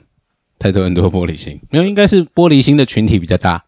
[0.59, 3.63] 太多人都玻璃心，没有，应该是玻璃心的群体比较大，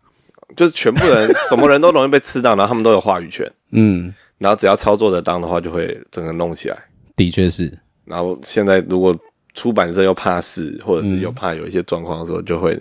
[0.55, 6.77] 就是全部人什么人都容易被吃到，然后他们都有话语权，嗯，然后只要操作得当的话，就会整个弄起来。
[7.15, 7.75] 的确是，
[8.05, 9.17] 然后现在如果
[9.53, 12.75] 出版社又怕事，或者是又怕有一些状况的时候，就会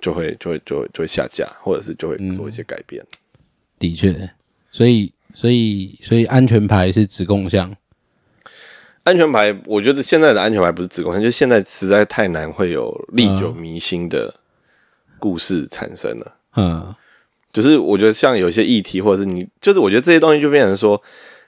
[0.00, 3.04] 就会就会就会就会下架，或者是就会做一些改变。
[3.78, 4.28] 的确，
[4.72, 7.72] 所以所以所以安全牌是子共享，
[9.04, 14.34] 安全牌，我觉得现在的安全牌不是子宫，就是现在实在太难会有历久弥新的
[15.20, 16.34] 故事产生了。
[16.56, 16.94] 嗯
[17.52, 21.00] 就是我觉得像有些议题，或者是你，就是我觉得这些东西就变成说，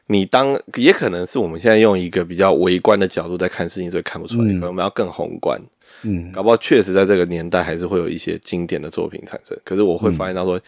[0.06, 5.60] 你当也可能是我们现在用一个比较微观的角度在看事情，所以看不出来，可能我们要更宏观。
[6.02, 9.54] 嗯搞不好确实在这个年代还是会有一些经典的作品产生。
[9.62, 10.58] 可是我会发现到说，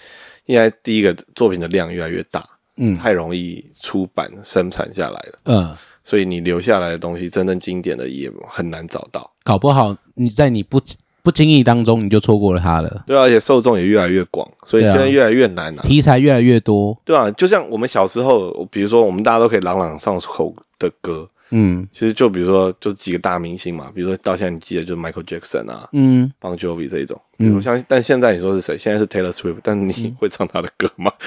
[0.44, 5.74] 应该第一个作品的量越来越大，嗯太容易出版生产下来了，嗯，
[6.04, 9.32] 所以你留下来的东西真正经典的也很难找到。
[9.42, 10.78] 搞不好你在你不
[11.22, 15.82] 不经意当中你就错过了他了，对啊，而且受众也越来越广，所以现在越来越难啊。
[15.82, 21.86] 题材越来越多，对啊，就像我们小时候，比如说我们大家都可以朗朗上口的歌，嗯。
[21.92, 28.76] 其实就比如说就几个大明星嘛，比如说到现在你记得就是 Michael Jackson 啊、嗯，Bon Jovi 这一种，比如像，但现在你说是谁？
[28.76, 31.12] 现在是 Taylor Swift，但你会唱他的歌吗？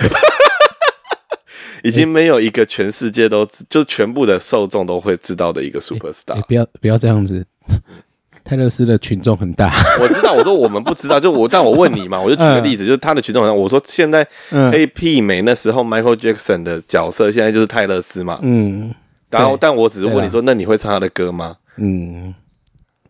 [1.84, 6.46] 已经没有一个全世界都知，就全部的受众都会知道的一个 super 哎 star。
[6.48, 7.46] 不要不要这样子，
[8.46, 14.72] 泰勒斯的群众很大， 我知道，我说我们不知道，就我，但我问你嘛，我就举个例子，就是他的群众很大我说现在嗯。
[14.72, 18.39] 可以媲美那时候 Michael Jackson 的角色，现在就是泰勒斯嘛。
[18.43, 18.93] 嗯
[19.32, 21.58] 然后，但我只是问你说，那你会唱他的歌吗？
[21.78, 22.34] 嗯，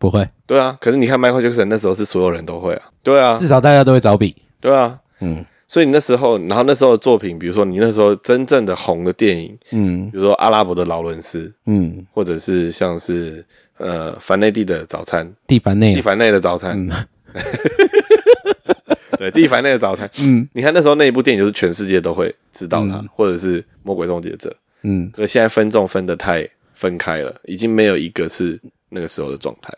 [0.00, 10.08] 不会，对啊，可是你看 Michael Jackson 那时候是所有人都会啊，对啊，至少大家都会找笔，对啊，嗯所以你那时候，然后那时候的作品，比如说你那时候真正的红的电影，嗯。
[10.10, 13.44] 比如说阿拉伯的劳伦斯，嗯，或者是像是
[13.78, 15.94] 呃凡内蒂的早餐，蒂凡内。
[15.94, 16.90] 蒂，凡内的早餐，嗯。
[19.18, 20.48] 对，蒂凡内的早餐， 嗯。
[20.52, 29.72] 你看那时候那一部电影就是全世界都会知道它，或者是魔鬼终结者，嗯，可是现在分众分的太分开了，已经没有一个是那个时候的状态。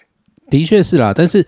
[0.50, 1.46] 的确是啦，但是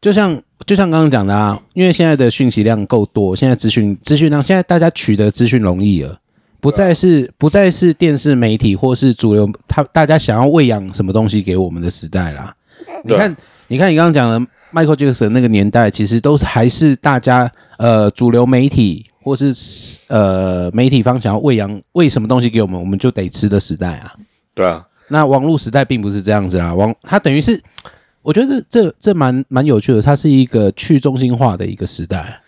[0.00, 6.18] 就像就像刚刚讲的啊，因为现在的讯息量够多，现在资讯资讯量，现在大家取得资讯容易了，
[6.60, 12.54] 不再是不再是电视媒体或是主流，他大家想要喂养什么东西给我们的时代啦。
[13.04, 13.36] 你看，
[13.68, 14.40] 你看你刚刚讲的
[14.72, 19.54] Michael Jackson 那个年代，其实都是还是大家呃主流媒体或是
[20.08, 24.14] 呃媒体方想要喂养喂什么东西给我们，我们就得吃的时代啊。
[24.54, 27.62] 对啊，那网络时代并不是这样子啦，网它等于是，
[28.22, 32.40] 我觉得这这这蛮蛮有趣的，它是一个去中心化的一个时代，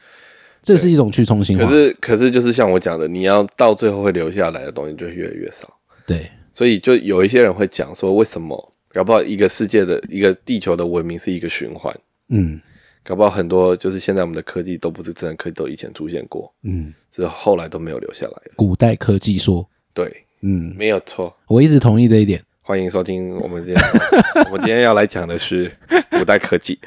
[0.62, 1.64] 这是一种去中心化。
[1.64, 5.68] 可是可是就是像我讲的，你要到最后会留下来的东西就会越来越少，
[6.06, 11.94] 对，所以就有一些人会讲说，为什么搞不好一个世界的一个地球的文明是一个循环，
[12.28, 12.60] 嗯。
[13.04, 18.52] 搞不好很多就是现在我们的科技都不是真的科技，都以前出现过，嗯，只是后来都没有留下来了。
[18.54, 21.36] 古代科技说，对，嗯，没有错。
[21.48, 22.40] 我一直同意这一点。
[22.64, 23.84] 欢迎收听我们今天，
[24.46, 25.76] 我们今天要来讲的是
[26.10, 26.78] 古代科技。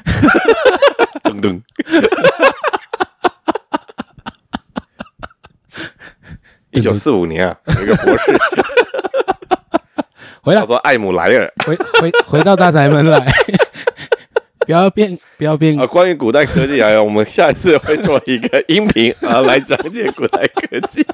[1.22, 1.60] 噔噔，
[6.70, 8.32] 一九四五年啊，有一个博士
[10.40, 13.20] 回来叫做艾姆莱尔回回回到大宅门来，
[14.60, 15.86] 不要变不要变啊。
[15.86, 21.06] 关于古代科技啊，我们下一次会做一个音频啊，来讲解古代科技。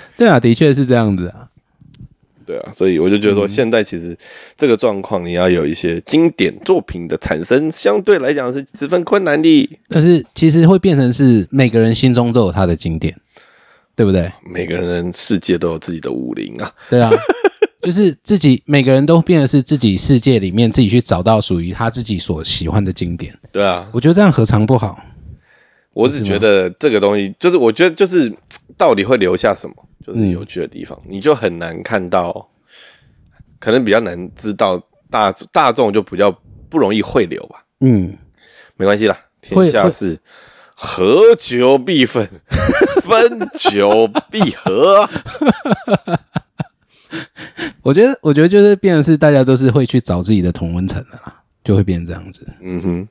[0.16, 1.48] 对啊，的确是这样子啊。
[2.46, 4.16] 对啊，所以我就觉得说，现在其实
[4.56, 9.78] 这个状况，你要有一些经典作品的产生，相对来讲是十分困难的。
[9.88, 13.14] 但是其实会变成是每个人心中都有他的经典，
[13.94, 14.32] 对不对？
[14.50, 16.72] 每个人世界都有自己的武林啊。
[16.88, 17.10] 对啊，
[17.82, 23.38] 就是自己每个人都变得是自己世界里面自己去找到属于他自己所喜欢的经典。
[23.52, 24.98] 对啊，我觉得这样何尝不好？
[25.92, 28.32] 我只觉得这个东西，就是我觉得就是
[28.76, 29.74] 到底会留下什么，
[30.06, 32.48] 就是有趣的地方，你就很难看到，
[33.58, 34.80] 可能比较难知道
[35.10, 36.30] 大大众就比较
[36.68, 37.64] 不容易汇流吧。
[37.80, 38.16] 嗯，
[38.76, 40.18] 没关系啦，天下事
[40.74, 42.28] 合久必分，
[43.02, 45.08] 分久必合。
[47.82, 52.46] 我觉得，我觉得就是变的是大家都是会去找自己的同温层的啦，就会变成这样子。
[52.60, 53.08] 嗯哼，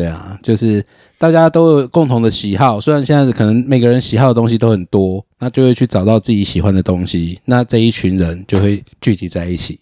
[0.00, 0.82] 对啊，就是
[1.18, 9.78] 大家都有共同的喜好，虽然现在可能每个人喜好的东西都很多，那就会去找到自己喜欢的东西，那这一群人就会聚集在一起。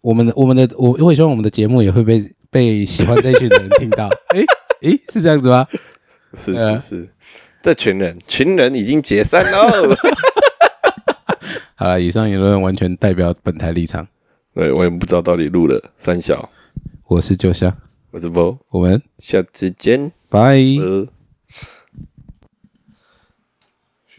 [0.00, 4.08] 我们的我们的我我也希望我们的节目也会被被喜欢这一群人听到。
[4.32, 4.46] 诶
[4.80, 5.66] 诶，是这样子吗？
[6.32, 7.08] 是呃是是，
[7.60, 9.94] 这群人群人已经解散喽。
[11.76, 14.08] 好了，以上言论完全代表本台立场。
[14.54, 16.48] 对我也不知道到底录了三小，
[17.08, 17.76] 我是九香，
[18.10, 20.56] 我是 Bo，我们下次见，拜。
[20.80, 21.17] 呃。